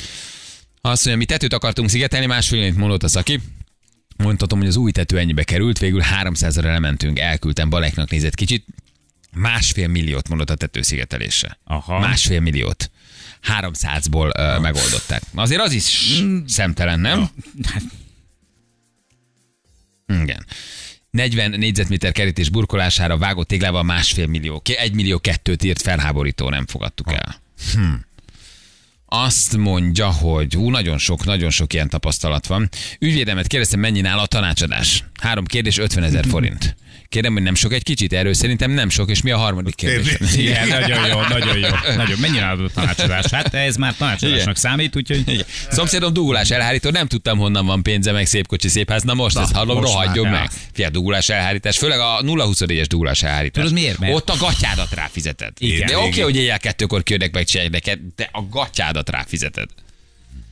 [0.82, 3.40] Azt mondja, mi tetőt akartunk szigetelni, másfél mondott a szaki.
[4.18, 8.66] Mondhatom, hogy az új tető ennyibe került, végül 300 ra lementünk, elküldtem, Baleknak nézett kicsit.
[9.34, 11.60] Másfél milliót mondott a tetőszigetelésre.
[11.64, 12.00] Aha.
[12.00, 12.92] Másfél milliót.
[13.60, 15.22] 300-ból uh, megoldották.
[15.36, 17.30] Azért az is szemtelen, nem?
[17.64, 17.84] Hát,
[20.22, 20.46] Igen.
[21.10, 24.62] 40 négyzetméter kerítés burkolására vágott téglával másfél millió.
[24.78, 27.42] Egy millió kettőt írt felháborító, nem fogadtuk el.
[27.74, 27.94] Hm.
[29.06, 32.70] Azt mondja, hogy ú, nagyon sok, nagyon sok ilyen tapasztalat van.
[33.00, 35.04] Ügyvédemet kérdeztem, mennyi nála a tanácsadás?
[35.22, 36.76] Három kérdés, 50 ezer forint.
[37.10, 38.14] Kérem, hogy nem sok egy kicsit?
[38.14, 40.18] Erről szerintem nem sok, és mi a harmadik kérdés?
[40.36, 41.70] Igen, nagyon jó, nagyon jó.
[41.96, 42.20] Nagyon.
[42.26, 43.26] Mennyire nálad a tanácsadás?
[43.32, 44.54] Hát ez már tanácsadásnak Igen.
[44.54, 45.46] számít, úgyhogy Igen.
[45.70, 49.04] Szomszédom dugulás elhárító, nem tudtam honnan van pénze, meg szép kocsi, szép ház.
[49.04, 50.50] Na most, ezt hallom, most rohadjon már, meg.
[50.74, 53.64] Fia, dugulás elhárítás, főleg a 0-24-es dugulás elhárítás.
[53.64, 54.00] Tudod miért?
[54.00, 55.52] Mert- Ott a gatyádat ráfizeted.
[55.58, 55.88] Igen.
[55.88, 56.24] De oké, Igen.
[56.24, 57.44] hogy éjjel kettőkor kijönnek meg
[58.16, 59.70] de a gatyádat ráfizeted.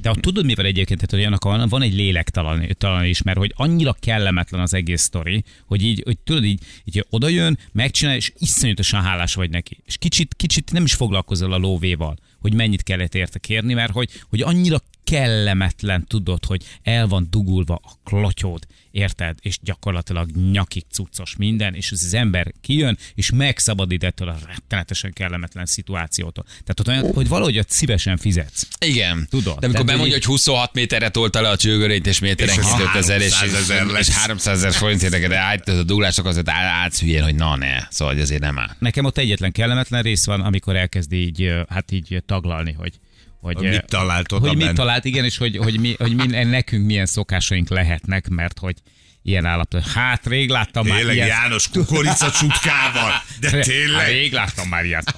[0.03, 3.37] De ott tudod, mi van egyébként, tehát, hogy annak van, egy lélektalan talan is, mert
[3.37, 8.15] hogy annyira kellemetlen az egész sztori, hogy így, hogy tudod, így, így oda jön, megcsinál,
[8.15, 9.77] és iszonyatosan hálás vagy neki.
[9.85, 14.09] És kicsit, kicsit nem is foglalkozol a lóvéval, hogy mennyit kellett érte kérni, mert hogy,
[14.29, 19.37] hogy annyira kellemetlen tudod, hogy el van dugulva a klotyód, érted?
[19.41, 25.65] És gyakorlatilag nyakig cuccos minden, és az, ember kijön, és megszabadít ettől a rettenetesen kellemetlen
[25.65, 26.43] szituációtól.
[26.43, 28.67] Tehát ott olyan, hogy valahogy ott szívesen fizetsz.
[28.79, 29.27] Igen.
[29.29, 29.59] Tudod.
[29.59, 32.79] De amikor bemondja, hogy hogy 26 méterre tolta le a csőgörényt, és méterenként És az
[32.79, 34.09] 5000 és, 300 ezer és lesz.
[34.09, 37.77] 300 ezer forint érdeke, de állt a dugulások azért áll- állsz hülyén, hogy na ne.
[37.89, 38.69] Szóval azért nem áll.
[38.79, 42.99] Nekem ott egyetlen kellemetlen rész van, amikor elkezd így, hát így taglalni, hogy
[43.43, 44.77] hogy, Hogy mit talált oda Hogy mit bent.
[44.77, 48.75] talált, igen, és hogy, hogy, mi, hogy mi, nekünk milyen szokásaink lehetnek, mert hogy
[49.23, 49.87] ilyen állapot.
[49.87, 51.27] Hát rég láttam már Tényleg ilyen.
[51.27, 54.07] János kukorica csutkával, de Hát, tényleg.
[54.07, 55.15] Rég láttam már ilyet.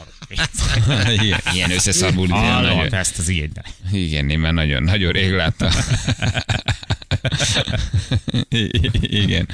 [1.21, 2.29] ilyen, ilyen összeszarvult.
[2.29, 3.49] ilyen Hallod nagyon- ezt az így.
[3.91, 5.69] Igen, én már nagyon, nagyon rég láttam.
[9.01, 9.47] Igen.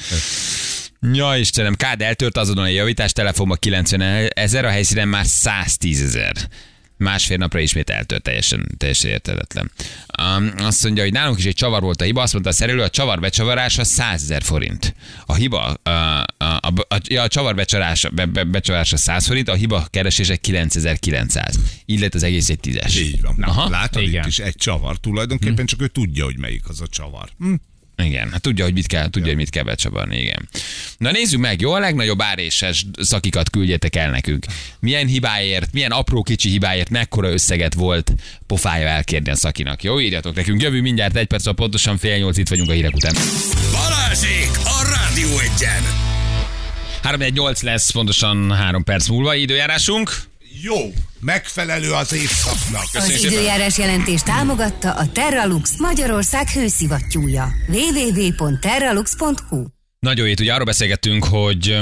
[1.14, 6.34] Ja, Istenem, kád eltört azonnal a javítás, telefonban 90 ezer, a helyszínen már 110 ezer.
[7.02, 9.72] Másfél napra ismét eltört, teljesen, teljesen értetetlen.
[10.22, 12.82] Um, azt mondja, hogy nálunk is egy csavar volt a hiba, azt mondta a szerelő,
[12.82, 14.96] a csavar becsavarása 100 ezer forint.
[15.26, 19.50] A hiba, a, a, a, a, ja, a csavar becsavárása, be, be, becsavárása 100 forint,
[19.50, 21.60] a hiba keresése 9900.
[21.86, 23.00] Így lett az egész egy tízes.
[23.00, 23.36] Így van.
[23.42, 24.22] Aha, Látod igen.
[24.22, 24.98] itt is egy csavar.
[24.98, 27.30] Tulajdonképpen csak ő tudja, hogy melyik az a csavar.
[27.40, 27.54] Hm?
[28.02, 30.50] Igen, hát tudja, hogy mit kell, tudja, hogy mit kell becsavarni, igen.
[30.98, 31.72] Na nézzük meg, jó?
[31.72, 34.46] A legnagyobb áréses szakikat küldjetek el nekünk.
[34.80, 38.14] Milyen hibáért, milyen apró kicsi hibáért, mekkora összeget volt
[38.48, 39.84] pofája elkérni a szakinak.
[39.84, 40.62] Jó, írjatok nekünk.
[40.62, 43.14] Jövő mindjárt egy perc, pontosan fél nyolc, itt vagyunk a hírek után.
[43.72, 45.84] Balázsék a Rádió Egyen!
[47.02, 50.31] 318 lesz pontosan három perc múlva időjárásunk.
[50.60, 52.84] Jó, megfelelő az évszaknak.
[52.94, 57.52] Az időjárás jelentés támogatta a Terralux Magyarország hőszivattyúja.
[57.68, 59.66] www.terralux.hu
[60.00, 61.80] Nagyon jó, ugye arról beszélgettünk, hogy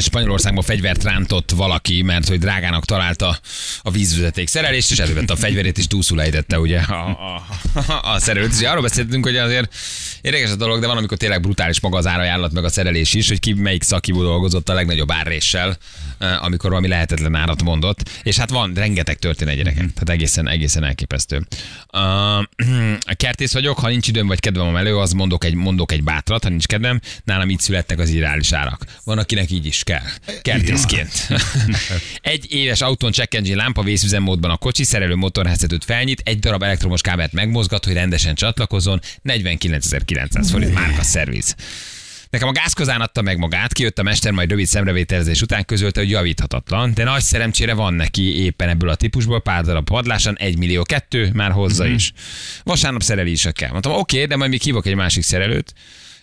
[0.00, 3.38] Spanyolországban fegyvert rántott valaki, mert hogy drágának találta
[3.82, 8.52] a vízvezeték szerelést, és elővette a fegyverét, és túlszul ejtette ugye a, a, a szerelőt.
[8.52, 9.74] És arról beszéltünk, hogy azért
[10.22, 13.28] érdekes a dolog, de van, amikor tényleg brutális maga az árajánlat, meg a szerelés is,
[13.28, 15.76] hogy ki melyik szakiból dolgozott a legnagyobb árréssel,
[16.40, 18.08] amikor valami lehetetlen árat mondott.
[18.22, 21.46] És hát van, rengeteg történet gyerekek, tehát egészen, egészen elképesztő.
[21.92, 22.00] Uh,
[23.12, 26.02] a kertész vagyok, ha nincs időm vagy kedvem a elő, az mondok egy, mondok egy
[26.02, 28.84] bátrat, ha nincs kedvem, nálam így születnek az ideális árak.
[29.04, 30.04] Van, akinek így is kell.
[30.42, 31.28] Kertészként.
[32.20, 37.00] egy éves autón check engine lámpa vészüzemmódban a kocsi, szerelő motorháztetőt felnyit, egy darab elektromos
[37.00, 39.00] kábelt megmozgat, hogy rendesen csatlakozzon,
[40.14, 41.54] 49.900 forint márka szerviz.
[42.30, 46.10] Nekem a gázkozán adta meg magát, kijött a mester, majd rövid szemrevételezés után közölte, hogy
[46.10, 50.82] javíthatatlan, de nagy szerencsére van neki éppen ebből a típusból pár darab padlásan, 1 millió
[50.82, 52.12] kettő, már hozza is.
[52.62, 53.70] Vasárnap szereli is kell.
[53.70, 55.74] Mondtam, oké, okay, de majd még hívok egy másik szerelőt.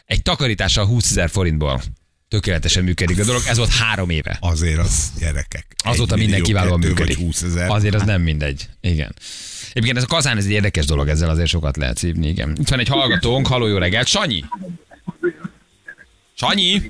[0.06, 1.82] Egy takarítással 20 ezer forintból
[2.30, 3.42] tökéletesen működik a dolog.
[3.48, 4.38] Ez volt három éve.
[4.40, 5.66] Azért az gyerekek.
[5.84, 7.18] Azóta minden kiválóan működik.
[7.18, 7.70] 20 ezer.
[7.70, 8.70] Azért az nem mindegy.
[8.82, 9.16] Igen.
[9.70, 12.56] Egyébként ez a kazán, ez egy érdekes dolog, ezzel azért sokat lehet szívni, igen.
[12.60, 14.44] Itt van egy hallgatónk, haló jó reggelt, Sanyi!
[16.34, 16.82] Sanyi!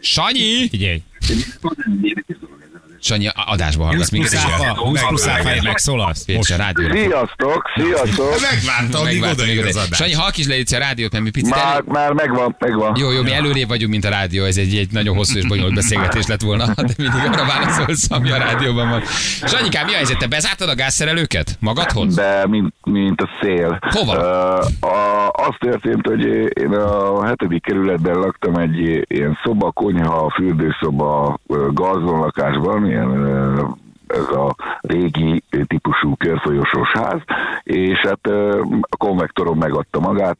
[0.00, 0.68] Sanyi!
[0.68, 1.02] Figyelj,
[3.02, 4.62] Sanyi, adásba hallgatsz 20 plusz minket.
[4.62, 6.24] áfa, 20 plusz áfáért megszólalsz.
[6.24, 6.94] Pécs a rádióra.
[6.94, 8.34] Sziasztok, sziasztok!
[8.50, 9.96] Megvárta, amíg Megvártam, odaér az adás.
[9.96, 11.82] Sanyi, halk is le a rádiót, mert mi picit Már, elő...
[11.86, 12.96] már megvan, megvan.
[12.98, 15.74] Jó, jó, mi előrébb vagyunk, mint a rádió, ez egy, egy nagyon hosszú és bonyolult
[15.74, 19.02] beszélgetés lett volna, de mindig arra válaszolsz, ami a rádióban van.
[19.44, 20.18] Sanyikám, mi a helyzet?
[20.18, 22.14] Te bezártad a gázszerelőket magadhoz?
[22.14, 23.78] De mint, mint a szél.
[23.80, 24.16] Hova?
[24.16, 26.24] Uh, a, az történt, hogy
[26.60, 33.28] én a hetedik kerületben laktam egy ilyen szoba, konyha, fürdőszoba, ö, gazonlakásban, ilyen
[34.06, 37.20] ez a régi típusú körfolyosós ház,
[37.62, 38.26] és hát
[38.80, 40.38] a konvektorom megadta magát,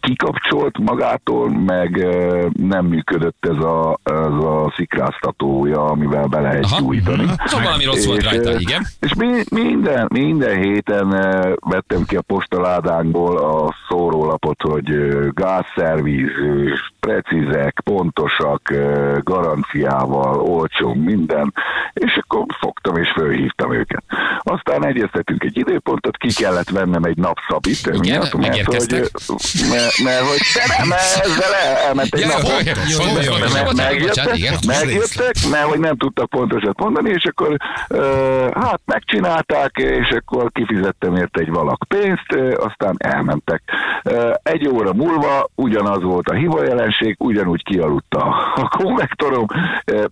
[0.00, 2.06] kikapcsolt magától, meg
[2.52, 6.80] nem működött ez a, ez a szikráztatója, amivel be lehet Aha.
[6.80, 7.24] gyújtani.
[7.44, 8.86] Szóval valami rossz volt És, rajta, ö, igen.
[9.00, 11.08] És mi, minden, minden héten
[11.60, 16.30] vettem ki a postaládánkból a szórólapot, hogy gázszerviz,
[17.00, 18.72] precízek, pontosak,
[19.22, 21.54] garanciával, olcsó, minden,
[21.92, 24.04] és akkor fogtam és fölhívtam őket.
[24.38, 27.86] Aztán egyeztetünk egy időpontot, ki kellett vennem egy napszabit.
[27.86, 29.10] Igen, miatt, mert, hogy,
[29.74, 30.40] mert, mert, hogy
[30.78, 30.92] nem,
[31.24, 31.52] ezzel
[32.16, 32.28] Ja.
[33.76, 37.56] Megjöttek, megjöttek, mert hogy nem tudtak pontosat mondani, és akkor
[38.54, 43.62] hát megcsinálták, és akkor kifizettem érte egy valak pénzt, aztán elmentek.
[44.42, 49.46] Egy óra múlva ugyanaz volt a hiba jelenség, ugyanúgy kialudt a, a konvektorom,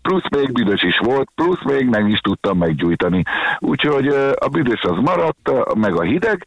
[0.02, 3.22] plusz még büdös is volt, plusz még meg is tudtam meggyújtani.
[3.58, 4.06] Úgyhogy
[4.38, 6.46] a büdös az maradt, meg a hideg,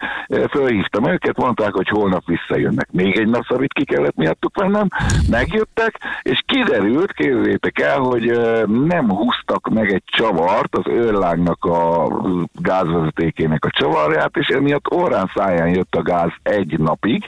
[0.49, 2.88] fölhívtam őket, mondták, hogy holnap visszajönnek.
[2.91, 4.88] Még egy napszabit ki kellett miattuk vennem,
[5.30, 12.08] megjöttek, és kiderült, képzeljétek el, hogy nem húztak meg egy csavart, az őrlágnak a
[12.54, 17.28] gázvezetékének a csavarját, és emiatt órán száján jött a gáz egy napig,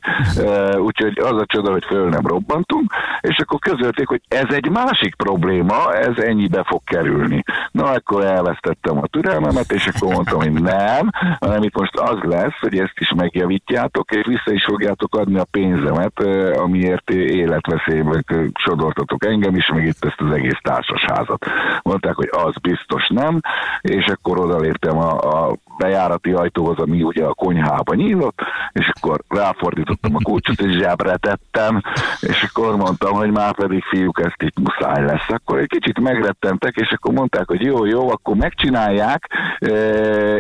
[0.78, 5.16] úgyhogy az a csoda, hogy föl nem robbantunk, és akkor közölték, hogy ez egy másik
[5.16, 7.44] probléma, ez ennyibe fog kerülni.
[7.72, 11.10] Na, akkor elvesztettem a türelmemet, és akkor mondtam, hogy nem,
[11.40, 15.44] hanem itt most az lesz, hogy ezt is megjavítjátok, és vissza is fogjátok adni a
[15.68, 16.20] pénzemet,
[16.58, 21.46] amiért életveszélybe sodortatok engem is, meg itt ezt az egész társasházat.
[21.82, 23.40] Mondták, hogy az biztos nem,
[23.82, 28.40] és akkor odaléptem a, a bejárati ajtóhoz, ami ugye a konyhába nyílott,
[28.72, 31.82] és akkor ráfordítottam a kulcsot, és zsebre tettem,
[32.22, 35.28] és akkor mondtam, hogy már pedig fiúk, ezt itt muszáj lesz.
[35.28, 39.30] Akkor egy kicsit megrettentek, és akkor mondták, hogy jó, jó, akkor megcsinálják,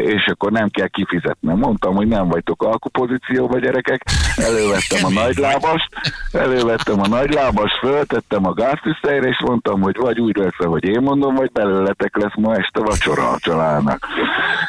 [0.01, 1.57] és akkor nem kell kifizetnem.
[1.57, 4.01] Mondtam, hogy nem vagytok alkupozícióba, gyerekek,
[4.35, 5.88] elővettem a nagylábast,
[6.32, 11.36] elővettem a nagylábast, föltettem a gáztüszteire, és mondtam, hogy vagy úgy lesz, hogy én mondom,
[11.36, 14.08] vagy belőletek lesz ma este vacsora a családnak.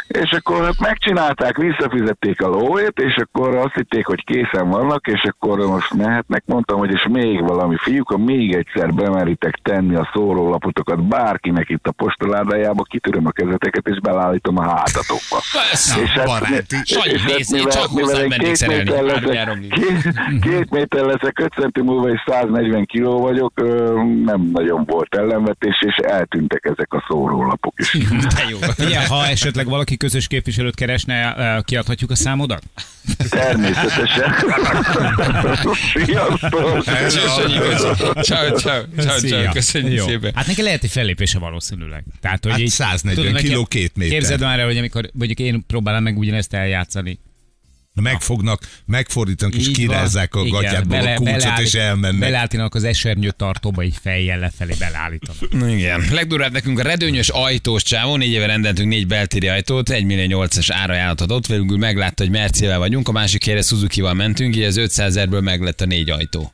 [0.08, 5.22] És akkor hát megcsinálták, visszafizették a lóét, és akkor azt hitték, hogy készen vannak, és
[5.22, 6.42] akkor most mehetnek.
[6.46, 11.86] Mondtam, hogy és még valami fiúk, ha még egyszer bemeritek tenni a szórólapotokat bárkinek itt
[11.86, 15.40] a postaládájába, kitöröm a kezeteket, és belállítom a hátatokba.
[15.52, 16.00] Persze.
[16.00, 16.76] És hát- baráti.
[16.84, 21.82] Sanyi, és hát mivel- mivel én két méter leszek- két, két méter leszek, 5 centi
[21.82, 27.74] múlva és 140 kiló vagyok, ö, nem nagyon volt ellenvetés, és eltűntek ezek a szórólapok
[27.76, 27.92] is.
[28.34, 28.58] De jó.
[28.58, 32.62] Figyelj, ha esetleg valaki közös képviselőt keresne, kiadhatjuk a számodat?
[33.30, 34.34] Természetesen.
[36.04, 36.82] Sziasztok!
[38.22, 40.06] Ciao, ciao, ciao, köszönjük Jó.
[40.06, 40.32] szépen.
[40.34, 42.04] Hát neki lehet egy fellépése valószínűleg.
[42.20, 44.18] Tehát, hogy Hát így, 140 tudod, kiló, két méter.
[44.18, 47.18] Képzeld már el, hogy amikor mondjuk én próbálom meg ugyanezt eljátszani.
[48.02, 52.20] Megfognak, megfordítanak, és kirázzák a gatyádból a kulcsot, beleállít- és elmennek.
[52.20, 55.72] Beleállítanak az esernyő tartóba, így fejjel lefelé beleállítanak.
[55.74, 56.04] Igen.
[56.10, 60.70] Legdurvább nekünk a redőnyös ajtós csávó, négy éve rendeltünk négy beltéri ajtót, 1 millió 800
[60.72, 65.06] árajánlat adott, végül meglátta, hogy Mercivel vagyunk, a másik helyre Suzuki-val mentünk, így az 500
[65.08, 66.52] ezerből meglett a négy ajtó.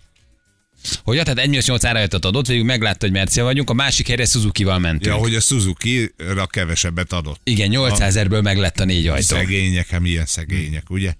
[1.04, 4.24] Hogy tehát 1 millió 8 árajánlatot adott, végül meglátta, hogy Mercivel vagyunk, a másik helyre
[4.24, 5.04] Suzuki-val mentünk.
[5.04, 7.40] Ja, hogy a Suzuki-ra kevesebbet adott.
[7.44, 9.36] Igen, 800 ezerből meglett a négy ajtó.
[9.36, 11.12] Szegények, hát milyen szegények, ugye?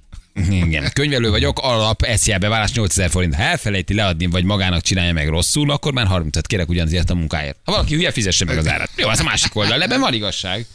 [0.51, 3.35] Igen, könyvelő vagyok, alap SZIA beválás 8000 forint.
[3.35, 7.57] Ha elfelejti leadni, vagy magának csinálja meg rosszul, akkor már 30 kérek ugyanazért a munkáért.
[7.65, 8.91] Ha valaki hülye, fizesse meg az árat.
[8.97, 9.83] Jó, az a másik oldal.
[9.83, 10.67] Ebben van igazság.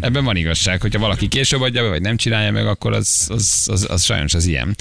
[0.00, 0.80] Ebben van igazság.
[0.80, 4.34] Hogyha valaki később adja be, vagy nem csinálja meg, akkor az, az, az, az sajnos
[4.34, 4.76] az ilyen.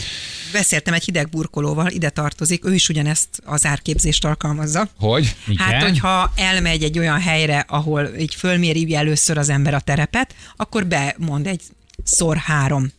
[0.52, 4.90] Beszéltem egy hideg burkolóval, ide tartozik, ő is ugyanezt az árképzést alkalmazza.
[5.00, 5.36] Hogy?
[5.58, 5.82] Hát, Igen?
[5.82, 11.48] hogyha elmegy egy olyan helyre, ahol így fölméri először az ember a terepet, akkor bemond
[11.48, 11.62] egy
[12.04, 12.92] szor három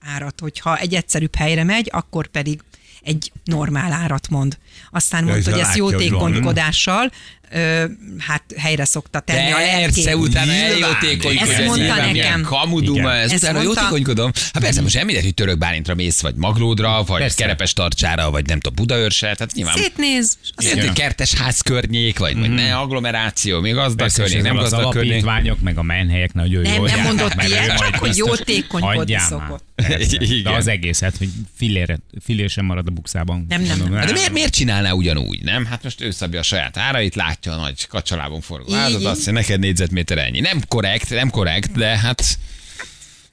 [0.00, 0.40] árat.
[0.40, 2.60] Hogyha egy egyszerűbb helyre megy, akkor pedig
[3.02, 4.58] egy normál árat mond.
[4.90, 7.10] Aztán Ja, mondta, hogy ezt jótékonykodással
[7.50, 7.84] ö,
[8.18, 10.14] hát helyre szokta tenni De a persze, lelkét.
[10.28, 11.50] utána eljótékonykodom.
[11.50, 12.42] Ezt Ez mondta nekem.
[12.42, 13.80] Kamuduma, ez utána mondta.
[13.80, 14.30] jótékonykodom.
[14.52, 17.42] Hát persze, most nem mindegy, hogy török Bálintra mész, vagy Maglódra, vagy Persze.
[17.42, 22.38] Kerepes Tarcsára, vagy nem tudom, Budaörsre, tehát nyilván Szétnéz, Azért, hogy kertes ház környék, vagy,
[22.38, 25.10] vagy ne agglomeráció, még gazdag Persze, környék, nem ezek az gazdag környék.
[25.10, 29.64] alapítványok, meg a menhelyek nagyon Nem, jól nem járnak, mondott ilyet, csak hogy jótékonykodni szokott.
[29.88, 30.54] De Igen.
[30.54, 33.44] az egészet, hogy fillére, fillér sem marad a bukszában.
[33.48, 33.90] Nem, nem, nem.
[34.06, 35.64] De miért, miért csinálná ugyanúgy, nem?
[35.64, 39.32] Hát most ő szabja a saját árait, látja a nagy kacsalában forgó házat, azt mondja,
[39.32, 40.40] neked négyzetméter ennyi.
[40.40, 42.38] Nem korrekt, nem korrekt, de hát...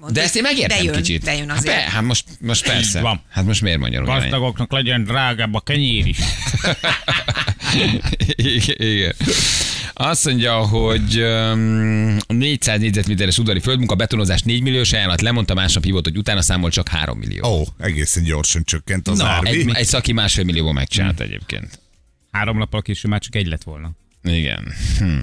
[0.09, 1.23] De ezt én megértem bejön, kicsit.
[1.23, 1.75] Bejön hát, azért.
[1.75, 3.01] be, hát most, most persze.
[3.01, 3.21] van.
[3.29, 4.19] Hát most miért mondja róla?
[4.19, 6.17] Gazdagoknak legyen drágább a kenyér is.
[8.35, 9.13] igen, igen.
[9.93, 16.03] Azt mondja, hogy um, 400 négyzetméteres udvari földmunka, betonozás 4 milliós ajánlat, lemondta másnap hívott,
[16.03, 17.59] hogy utána számolt csak 3 millió.
[17.59, 19.49] Ó, egészen gyorsan csökkent az Na, árvi.
[19.49, 21.79] egy, egy szaki másfél millióban megcsinált egyébként.
[22.37, 23.91] Három nappal később már csak egy lett volna.
[24.23, 24.73] Igen.
[24.97, 25.17] Hm.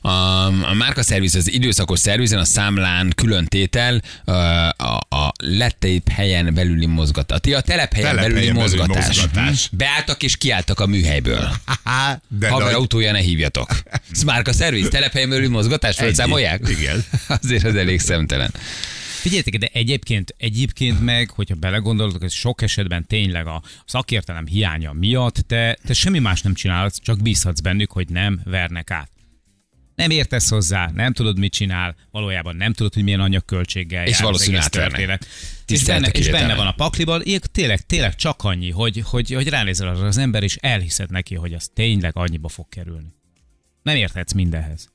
[0.00, 6.08] A, a márka szerviz az időszakos szervizen, a számlán külön tétel, a, a, a lettép
[6.08, 7.38] helyen belüli mozgatás.
[7.40, 9.06] Ti a telephelyen Telephelyen belüli mozgatás.
[9.06, 9.68] mozgatás.
[9.68, 9.76] Hm.
[9.76, 11.48] Beálltak és kiálltak a műhelyből.
[12.28, 13.68] De Haver nagy- autója ne hívjatok.
[14.12, 16.60] Ez márka szerviz, telephelyen belüli mozgatás, felszámolják?
[16.68, 17.04] Igen.
[17.42, 18.54] Azért az elég szemtelen.
[19.20, 25.34] Figyeljetek, de egyébként, egyébként meg, hogyha belegondoltok, ez sok esetben tényleg a szakértelem hiánya miatt
[25.34, 29.10] te, te semmi más nem csinálsz, csak bízhatsz bennük, hogy nem vernek át.
[29.94, 34.20] Nem értesz hozzá, nem tudod, mit csinál, valójában nem tudod, hogy milyen anyagköltséggel És jár
[34.20, 35.18] az valószínűleg egész átvernek.
[35.18, 35.26] történet.
[35.66, 39.48] És benne, és benne van a pakliban, ilyen tényleg, tényleg csak annyi, hogy, hogy, hogy
[39.48, 43.12] ránézel arra az ember, és elhiszed neki, hogy az tényleg annyiba fog kerülni.
[43.82, 44.88] Nem érthetsz mindenhez.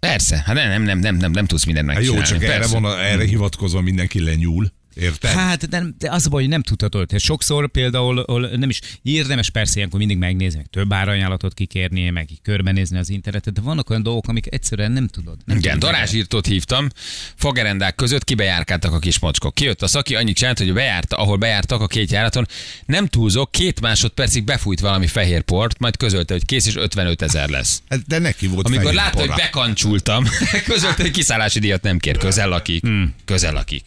[0.00, 2.44] Persze, hát nem, nem, nem, nem, nem, tudsz mindent Hát jó, megcsinálni.
[2.44, 2.80] csak erre, Persze.
[2.80, 4.72] van, erre hivatkozva mindenki lenyúl.
[4.98, 5.30] Érted?
[5.30, 7.06] Hát, de, de az a baj, hogy nem tudhatod.
[7.06, 8.24] Tehát sokszor például
[8.56, 13.08] nem is érdemes persze ilyenkor mindig megnézni, meg több árajánlatot kikérni, meg így körbenézni az
[13.10, 15.36] internetet, de vannak olyan dolgok, amik egyszerűen nem tudod.
[15.44, 16.88] Nem Igen, darázsírtót hívtam,
[17.34, 19.54] fagerendák között kibejárkáltak a kis mocskok.
[19.54, 22.46] Kijött a szaki, annyit csinált, hogy bejárta, ahol bejártak a két járaton,
[22.86, 27.48] nem túlzok, két másodpercig befújt valami fehér port, majd közölte, hogy kész és 55 ezer
[27.48, 27.82] lesz.
[27.88, 30.24] Hát, de neki volt Amikor fehér látta, hogy bekancsultam,
[30.64, 32.82] közölte, hogy kiszállási díjat nem kér, közel lakik.
[32.82, 33.14] Hmm.
[33.24, 33.84] Közel lakik.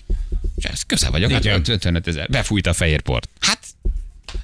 [0.63, 1.62] És ez közel vagyok, hát Igen.
[1.67, 2.30] 55 ezer.
[2.30, 3.30] Befújt a fehér port.
[3.39, 3.60] Hát,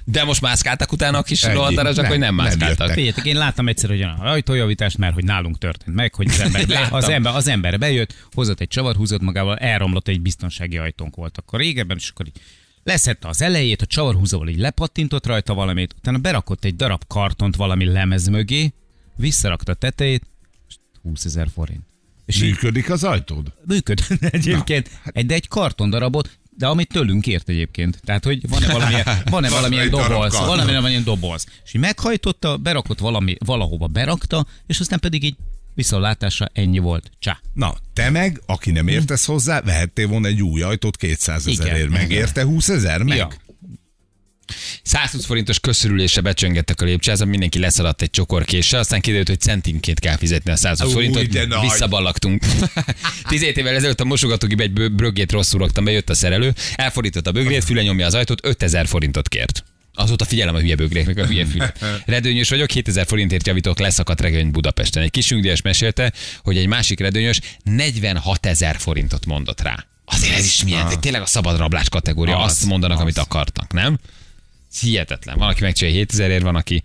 [0.04, 2.68] de most mászkáltak utána a kis Nem, hogy nem nem mászkáltak.
[2.68, 2.88] jöttek.
[2.88, 6.66] Figyeljetek, én láttam egyszer, hogy a ajtójavítást, mert hogy nálunk történt meg, hogy az ember,
[6.76, 11.16] be, az ember, az ember bejött, hozott egy csavar, húzott magával, elromlott egy biztonsági ajtónk
[11.16, 12.40] volt akkor régebben, és akkor így
[12.82, 17.84] leszette az elejét, a csavarhúzóval így lepattintott rajta valamit, utána berakott egy darab kartont valami
[17.84, 18.72] lemez mögé,
[19.16, 20.22] visszarakta a tetejét,
[20.68, 21.86] és 20 ezer forint.
[22.28, 23.52] És Működik az ajtód?
[23.66, 28.00] működött egyébként, egy, de egy karton darabot, de amit tőlünk ért egyébként.
[28.04, 31.46] Tehát, hogy van-e valamilyen, van-e valamilyen doboz, van-e valamilyen doboz.
[31.64, 35.36] És így meghajtotta, berakott valami, valahova berakta, és aztán pedig így
[35.74, 37.10] visszalátásra ennyi volt.
[37.18, 37.40] Csá.
[37.54, 41.66] Na, te meg, aki nem értesz hozzá, vehettél volna egy új ajtót 200 Igen.
[41.66, 41.88] ezerért.
[41.88, 43.02] Megérte 20 ezer?
[43.02, 43.16] Meg?
[43.16, 43.28] Ja.
[44.88, 50.16] 120 forintos köszörülése becsöngettek a lépcsőházon, mindenki leszaladt egy csokorkéssel, aztán kiderült, hogy centinként kell
[50.16, 52.44] fizetni a 120 Új, forintot, visszaballagtunk.
[53.28, 57.64] 17 évvel ezelőtt a mosogatógébe egy bröggét rosszul raktam, bejött a szerelő, elfordította a bögrét,
[57.64, 59.64] füle nyomja az ajtót, 5000 forintot kért.
[59.94, 61.72] Azóta figyelem a hülye bögréknek, a hülye füle.
[62.06, 65.02] Redőnyös vagyok, 7000 forintért javítok, leszakadt regény Budapesten.
[65.02, 69.86] Egy kis mesélte, hogy egy másik redőnyös 46 ezer forintot mondott rá.
[70.04, 73.02] Azért ez is milyen, tényleg a szabad rablás kategória, Az, azt mondanak, az.
[73.02, 73.98] amit akartak, nem?
[74.80, 75.38] Hihetetlen.
[75.38, 76.82] Van, aki megcsinálja 7000 ért, van, aki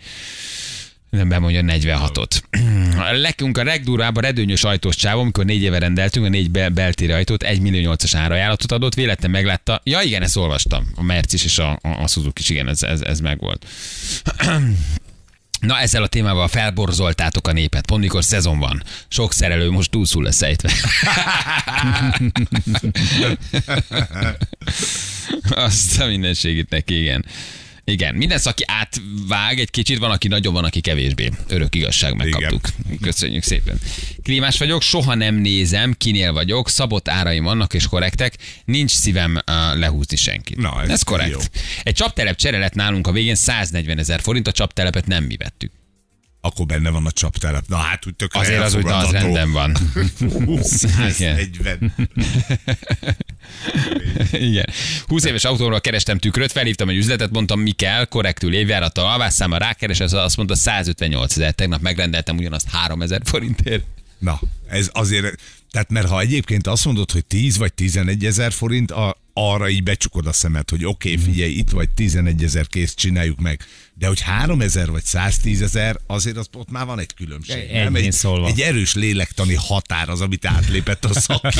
[1.09, 2.41] nem bemondja 46-ot.
[3.21, 7.11] Lekünk a legdurvább a redőnyös ajtós csávó, amikor négy éve rendeltünk a négy be- beltéri
[7.11, 9.81] ajtót, 1 millió 800 árajánlatot adott, véletlen meglátta.
[9.83, 10.91] Ja igen, ezt olvastam.
[10.95, 13.65] A Mercis és a, a, a Suzuki is, igen, ez, ez, ez megvolt.
[15.59, 17.85] Na ezzel a témával felborzoltátok a népet.
[17.85, 18.83] Pont mikor szezon van.
[19.07, 20.71] Sok szerelő most túlszul lesz ejtve.
[25.65, 27.25] Azt a mindenségét neki, igen.
[27.85, 31.29] Igen, minden szaki átvág egy kicsit, van, aki nagyon, van, aki kevésbé.
[31.47, 32.61] Örök igazság, megkaptuk.
[33.01, 33.79] Köszönjük szépen.
[34.23, 39.79] Klímás vagyok, soha nem nézem, kinél vagyok, szabott áraim vannak és korrektek, nincs szívem uh,
[39.79, 40.57] lehúzni senkit.
[40.57, 41.31] Na, ez ez korrekt.
[41.31, 41.39] jó.
[41.83, 45.71] Egy csaptelep csere lett nálunk a végén 140 ezer forint, a csaptelepet nem mi vettük.
[46.45, 47.63] Akkor benne van a csaptelep.
[47.67, 49.77] Na hát úgy tökre Azért az na, az rendben van.
[50.45, 51.93] Hú, 140.
[54.31, 54.65] Igen.
[55.07, 59.99] 20 éves autómról kerestem tükröt, felhívtam egy üzletet, mondtam, mi kell, korrektül évjárattal, alvásszámmal rákeres,
[59.99, 61.53] az azt mondta 158 ezer.
[61.53, 63.83] Tegnap megrendeltem ugyanazt 3000 forintért.
[64.17, 65.41] Na, ez azért,
[65.71, 69.83] tehát mert ha egyébként azt mondod, hogy 10 vagy 11 ezer forint, a, arra így
[69.83, 73.65] becsukod a szemed, hogy oké, okay, figyelj, itt vagy 11 ezer kész, csináljuk meg.
[73.93, 77.71] De hogy 3 ezer vagy 110 ezer, azért az, ott már van egy különbség.
[77.71, 77.95] Nem?
[77.95, 78.47] Egy, szólva.
[78.47, 81.59] egy erős lélektani határ az, amit átlépett a szaki.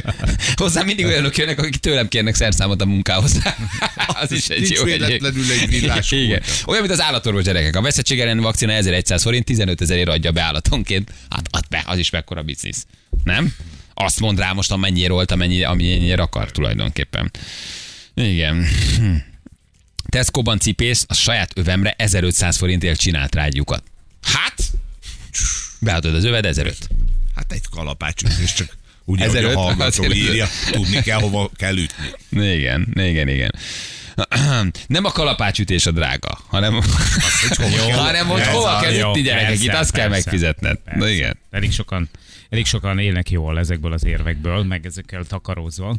[0.54, 3.42] Hozzá mindig olyanok jönnek, akik tőlem kérnek szerszámot a munkához.
[4.22, 6.42] az is egy jó véletlenül egy villás Igen.
[6.66, 7.76] Olyan, mint az állatorvos gyerekek.
[7.76, 11.12] A veszettség elleni vakcina 1100 forint, 15 ezerért adja be állatonként.
[11.30, 12.86] Hát add be, az is mekkora biznisz.
[13.24, 13.54] Nem?
[14.04, 17.30] Azt mond rá most, amennyire volt, amennyire, amennyire akar tulajdonképpen.
[18.14, 18.66] Igen.
[20.08, 23.82] Tesco-ban cipész a saját övemre 1500 forintért csinált rá egy lyukat.
[24.22, 24.62] Hát?
[25.80, 26.88] Beadod az öved 1500.
[27.34, 31.76] Hát egy kalapács és csak úgy, ahogy 1500, a hallgató írja, tudni kell, hova kell
[31.76, 32.46] ütni.
[32.46, 33.54] Igen, igen, igen.
[34.86, 36.88] Nem a kalapácsütés a drága, hanem, hova
[37.58, 40.78] kell- hanem hogy hova kell ütni gyerekek, itt azt kell persze, megfizetned.
[40.84, 41.10] Na persze.
[41.10, 41.38] igen.
[41.50, 42.08] Elég sokan,
[42.50, 45.96] elég sokan élnek jól ezekből az érvekből, meg ezekkel takarózva.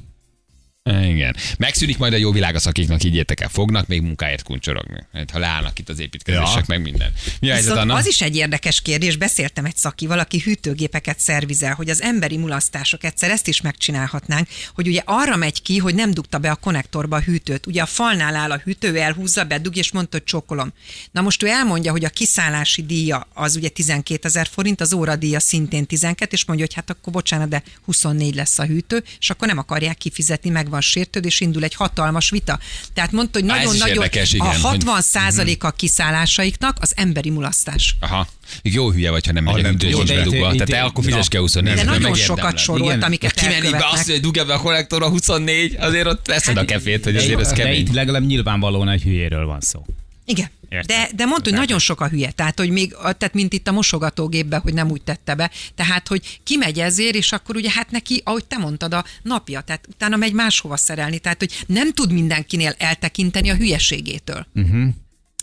[0.84, 1.36] Igen.
[1.58, 5.06] Megszűnik majd a jó világ a szakiknak, így értek el, fognak még munkáért kuncsorogni.
[5.14, 6.64] Hát, ha leállnak itt az építkezések, Ja.
[6.68, 7.14] meg minden.
[7.40, 7.94] Mi a helyzet, Anna?
[7.94, 13.04] az is egy érdekes kérdés, beszéltem egy szakival, aki hűtőgépeket szervizel, hogy az emberi mulasztások
[13.04, 17.16] egyszer ezt is megcsinálhatnánk, hogy ugye arra megy ki, hogy nem dugta be a konnektorba
[17.16, 17.68] a hűtőt.
[17.68, 20.74] Ugye a falnál áll a hűtő, elhúzza, bedug, és mondta, hogy csókolom.
[21.12, 25.40] Na most ő elmondja, hogy a kiszállási díja az ugye 12 ezer forint, az óradíja
[25.40, 29.48] szintén 12, és mondja, hogy hát akkor bocsánat, de 24 lesz a hűtő, és akkor
[29.48, 32.60] nem akarják kifizetni, meg van sértőd, és indul egy hatalmas vita.
[32.94, 37.96] Tehát mondta, hogy nagyon-nagyon igen, a hogy- 60 százalék a kiszállásaiknak az emberi mulasztás.
[38.00, 38.28] Aha.
[38.62, 40.48] Jó hülye vagy, ha nem megy a nem hűtős tudod, nincs de bedugva.
[40.54, 43.88] itt- Tehát te itt- akkor fizes a 24 De nagyon sokat sorolt, amiket Kimenni be
[43.92, 47.48] azt, hogy dugja be a konnektorra 24, azért ott veszed a kefét, hogy azért ez
[47.48, 47.80] de kemény.
[47.80, 49.86] itt legalább nyilvánvalóan egy hülyéről van szó.
[50.26, 50.50] Igen.
[50.72, 50.98] Értem.
[50.98, 52.32] De, de mondta, hogy nagyon sok a hülye.
[52.32, 55.52] Tehát, hogy még, tehát mint itt a mosogatógépbe, hogy nem úgy tette be.
[55.76, 59.88] Tehát, hogy kimegy ezért, és akkor ugye hát neki, ahogy te mondtad, a napja, tehát
[59.88, 61.20] utána megy máshova szerelni.
[61.20, 64.48] Tehát, hogy nem tud mindenkinél eltekinteni a hülyeségétől.
[64.56, 64.88] Uh-huh.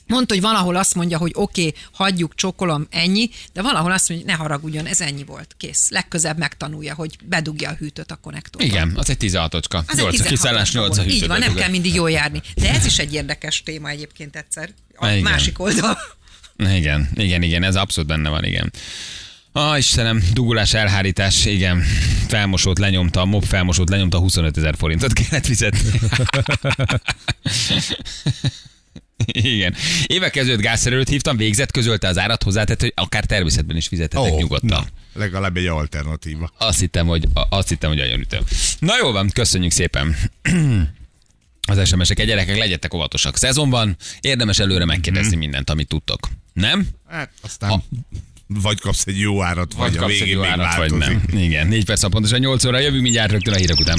[0.08, 4.26] Mondta, hogy valahol azt mondja, hogy oké, okay, hagyjuk, csokolom, ennyi, de valahol azt mondja,
[4.26, 5.90] hogy ne haragudjon, ez ennyi volt, kész.
[5.90, 8.66] Legközebb megtanulja, hogy bedugja a hűtőt a konnektorba.
[8.66, 9.84] Igen, az egy 16-ocska.
[9.86, 11.26] Az egy 8 a 16 kiszállás, 8 a Így hűtő.
[11.26, 12.42] van, nem kell mindig jól járni.
[12.54, 14.70] De ez is egy érdekes téma egyébként egyszer.
[14.96, 15.22] A Igen.
[15.22, 15.98] másik oldal.
[16.56, 18.72] Igen, igen, igen, ez abszolút benne van, igen.
[19.52, 21.84] Ah, Istenem, dugulás, elhárítás, igen.
[22.28, 26.00] Felmosót lenyomta, a mob felmosót lenyomta, 25 ezer forintot kellett fizetni.
[29.54, 29.74] Igen.
[30.06, 34.38] Évek kezdődött gázszerelőt hívtam, végzett, közölte az árat, hozzátett, hogy akár természetben is fizethetek oh,
[34.38, 34.68] nyugodtan.
[34.68, 36.52] na, legalább egy alternatíva.
[36.58, 38.42] Azt hittem, hogy, a- azt hittem, hogy nagyon ütöm.
[38.78, 40.16] Na jó van, köszönjük szépen.
[41.70, 43.36] Az SMS-ek, gyerekek, legyetek óvatosak.
[43.36, 46.28] Szezon van, érdemes előre megkérdezni mindent, amit tudtok.
[46.52, 46.88] Nem?
[47.08, 47.84] Hát aztán Ha-
[48.46, 50.90] vagy kapsz egy jó árat, vagy, Vagy a kapsz egy végén jó még árat, vagy
[50.90, 51.26] változik.
[51.30, 51.38] nem.
[51.42, 53.98] Igen, négy perc pontosan 8 óra, jövünk mindjárt rögtön a hírek után.